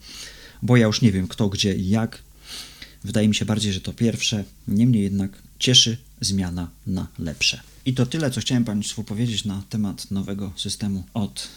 bo 0.61 0.77
ja 0.77 0.87
już 0.87 1.01
nie 1.01 1.11
wiem 1.11 1.27
kto, 1.27 1.49
gdzie 1.49 1.75
i 1.75 1.89
jak. 1.89 2.23
Wydaje 3.03 3.27
mi 3.27 3.35
się 3.35 3.45
bardziej, 3.45 3.73
że 3.73 3.81
to 3.81 3.93
pierwsze, 3.93 4.43
niemniej 4.67 5.03
jednak 5.03 5.31
cieszy 5.59 5.97
zmiana 6.21 6.69
na 6.87 7.07
lepsze. 7.19 7.61
I 7.85 7.93
to 7.93 8.05
tyle, 8.05 8.31
co 8.31 8.41
chciałem 8.41 8.63
Państwu 8.65 9.03
powiedzieć 9.03 9.45
na 9.45 9.63
temat 9.69 10.11
nowego 10.11 10.53
systemu 10.55 11.03
od 11.13 11.47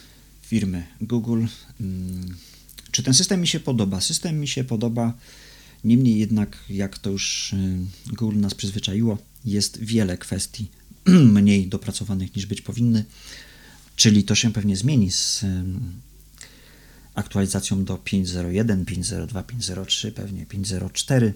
firmy 0.41 0.83
Google. 1.01 1.45
Mm, 1.81 2.35
Czy 2.91 3.03
ten 3.03 3.13
system 3.13 3.41
mi 3.41 3.47
się 3.47 3.59
podoba? 3.59 4.01
System 4.01 4.39
mi 4.39 4.47
się 4.47 4.63
podoba, 4.63 5.13
niemniej 5.83 6.19
jednak, 6.19 6.57
jak 6.69 6.97
to 6.97 7.09
już 7.09 7.53
y, 7.53 7.57
Google 8.07 8.39
nas 8.39 8.53
przyzwyczaiło, 8.55 9.17
jest 9.45 9.79
wiele 9.83 10.17
kwestii 10.17 10.67
mniej 11.35 11.67
dopracowanych 11.67 12.35
niż 12.35 12.45
być 12.45 12.61
powinny, 12.61 13.05
czyli 13.95 14.23
to 14.23 14.35
się 14.35 14.53
pewnie 14.53 14.77
zmieni 14.77 15.11
z 15.11 15.45
aktualizacją 17.15 17.83
do 17.85 17.95
5.01, 17.95 18.85
5.02, 18.85 19.43
5.03, 19.43 20.11
pewnie 20.11 20.45
5.04. 20.45 21.31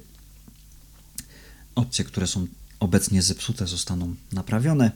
Opcje, 1.75 2.05
które 2.05 2.27
są 2.27 2.47
obecnie 2.79 3.21
zepsute, 3.21 3.67
zostaną 3.67 4.15
naprawione. 4.31 4.91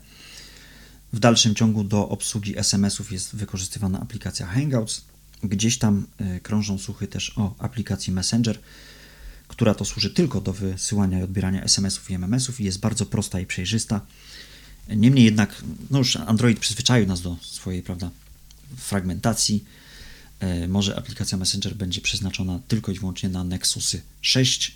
W 1.13 1.19
dalszym 1.19 1.55
ciągu 1.55 1.83
do 1.83 2.09
obsługi 2.09 2.57
SMS-ów 2.57 3.11
jest 3.11 3.35
wykorzystywana 3.35 3.99
aplikacja 3.99 4.47
Hangouts. 4.47 5.01
Gdzieś 5.43 5.77
tam 5.77 6.07
y, 6.37 6.39
krążą 6.39 6.77
słuchy 6.77 7.07
też 7.07 7.33
o 7.37 7.55
aplikacji 7.59 8.13
Messenger, 8.13 8.59
która 9.47 9.73
to 9.75 9.85
służy 9.85 10.09
tylko 10.09 10.41
do 10.41 10.53
wysyłania 10.53 11.19
i 11.19 11.23
odbierania 11.23 11.63
SMS-ów 11.63 12.09
i 12.11 12.13
MMS-ów 12.13 12.59
i 12.59 12.63
jest 12.63 12.79
bardzo 12.79 13.05
prosta 13.05 13.39
i 13.39 13.45
przejrzysta. 13.45 14.01
Niemniej 14.95 15.25
jednak, 15.25 15.63
no 15.89 15.97
już 15.97 16.15
Android 16.15 16.59
przyzwyczaił 16.59 17.07
nas 17.07 17.21
do 17.21 17.37
swojej, 17.41 17.83
prawda, 17.83 18.11
fragmentacji. 18.77 19.63
E, 20.39 20.67
Może 20.67 20.95
aplikacja 20.95 21.37
Messenger 21.37 21.75
będzie 21.75 22.01
przeznaczona 22.01 22.59
tylko 22.67 22.91
i 22.91 22.99
wyłącznie 22.99 23.29
na 23.29 23.43
Nexusy 23.43 24.01
6. 24.21 24.75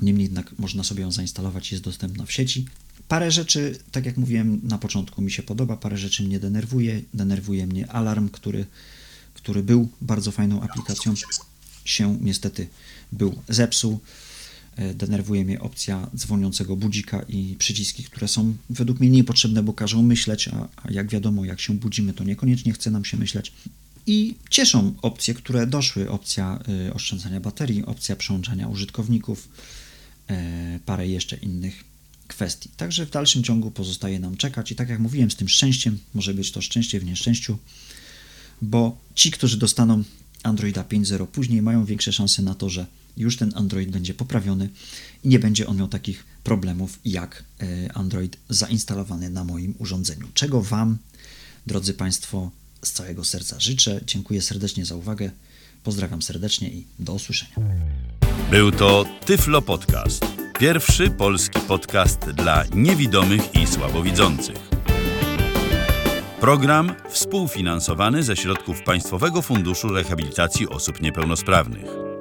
Niemniej 0.00 0.24
jednak 0.24 0.58
można 0.58 0.84
sobie 0.84 1.02
ją 1.02 1.12
zainstalować, 1.12 1.72
jest 1.72 1.84
dostępna 1.84 2.26
w 2.26 2.32
sieci. 2.32 2.66
Parę 3.08 3.30
rzeczy, 3.30 3.78
tak 3.92 4.06
jak 4.06 4.16
mówiłem 4.16 4.60
na 4.62 4.78
początku, 4.78 5.22
mi 5.22 5.30
się 5.32 5.42
podoba, 5.42 5.76
parę 5.76 5.98
rzeczy 5.98 6.22
mnie 6.22 6.40
denerwuje. 6.40 7.02
Denerwuje 7.14 7.66
mnie 7.66 7.90
alarm, 7.90 8.28
który, 8.28 8.66
który 9.34 9.62
był 9.62 9.88
bardzo 10.00 10.32
fajną 10.32 10.62
aplikacją, 10.62 11.14
się 11.84 12.18
niestety 12.20 12.68
był 13.12 13.42
zepsuł. 13.48 14.00
E, 14.76 14.94
Denerwuje 14.94 15.44
mnie 15.44 15.60
opcja 15.60 16.10
dzwoniącego 16.16 16.76
budzika 16.76 17.22
i 17.28 17.56
przyciski, 17.58 18.04
które 18.04 18.28
są 18.28 18.56
według 18.70 19.00
mnie 19.00 19.10
niepotrzebne, 19.10 19.62
bo 19.62 19.72
każą 19.72 20.02
myśleć, 20.02 20.48
a, 20.48 20.68
a 20.76 20.90
jak 20.90 21.10
wiadomo, 21.10 21.44
jak 21.44 21.60
się 21.60 21.74
budzimy, 21.74 22.12
to 22.12 22.24
niekoniecznie 22.24 22.72
chce 22.72 22.90
nam 22.90 23.04
się 23.04 23.16
myśleć. 23.16 23.52
I 24.06 24.34
cieszą 24.50 24.94
opcje, 25.02 25.34
które 25.34 25.66
doszły. 25.66 26.10
Opcja 26.10 26.58
y, 26.88 26.94
oszczędzania 26.94 27.40
baterii, 27.40 27.84
opcja 27.84 28.16
przełączania 28.16 28.68
użytkowników, 28.68 29.48
e, 30.30 30.78
parę 30.86 31.08
jeszcze 31.08 31.36
innych 31.36 31.84
kwestii. 32.28 32.68
Także 32.76 33.06
w 33.06 33.10
dalszym 33.10 33.42
ciągu 33.42 33.70
pozostaje 33.70 34.18
nam 34.18 34.36
czekać 34.36 34.72
i 34.72 34.74
tak 34.74 34.88
jak 34.88 34.98
mówiłem, 34.98 35.30
z 35.30 35.36
tym 35.36 35.48
szczęściem, 35.48 35.98
może 36.14 36.34
być 36.34 36.52
to 36.52 36.62
szczęście 36.62 37.00
w 37.00 37.04
nieszczęściu, 37.04 37.58
bo 38.62 38.98
ci, 39.14 39.30
którzy 39.30 39.58
dostaną 39.58 40.02
Androida 40.42 40.82
5.0 40.82 41.26
później, 41.26 41.62
mają 41.62 41.84
większe 41.84 42.12
szanse 42.12 42.42
na 42.42 42.54
to, 42.54 42.70
że 42.70 42.86
już 43.16 43.36
ten 43.36 43.52
Android 43.54 43.90
będzie 43.90 44.14
poprawiony 44.14 44.68
i 45.24 45.28
nie 45.28 45.38
będzie 45.38 45.66
on 45.66 45.76
miał 45.76 45.88
takich 45.88 46.24
problemów 46.44 46.98
jak 47.04 47.44
e, 47.60 47.92
Android 47.92 48.36
zainstalowany 48.48 49.30
na 49.30 49.44
moim 49.44 49.74
urządzeniu. 49.78 50.26
Czego 50.34 50.62
Wam, 50.62 50.98
drodzy 51.66 51.94
Państwo, 51.94 52.50
z 52.82 52.92
całego 52.92 53.24
serca 53.24 53.60
życzę. 53.60 54.00
Dziękuję 54.06 54.42
serdecznie 54.42 54.84
za 54.84 54.96
uwagę. 54.96 55.30
Pozdrawiam 55.84 56.22
serdecznie 56.22 56.70
i 56.70 56.84
do 56.98 57.14
usłyszenia. 57.14 57.54
Był 58.50 58.72
to 58.72 59.04
Tyflo 59.26 59.62
Podcast. 59.62 60.24
Pierwszy 60.58 61.10
polski 61.10 61.60
podcast 61.60 62.20
dla 62.20 62.64
niewidomych 62.74 63.54
i 63.54 63.66
słabowidzących. 63.66 64.56
Program 66.40 66.94
współfinansowany 67.10 68.22
ze 68.22 68.36
środków 68.36 68.82
Państwowego 68.82 69.42
Funduszu 69.42 69.88
Rehabilitacji 69.88 70.68
Osób 70.68 71.00
Niepełnosprawnych. 71.00 72.13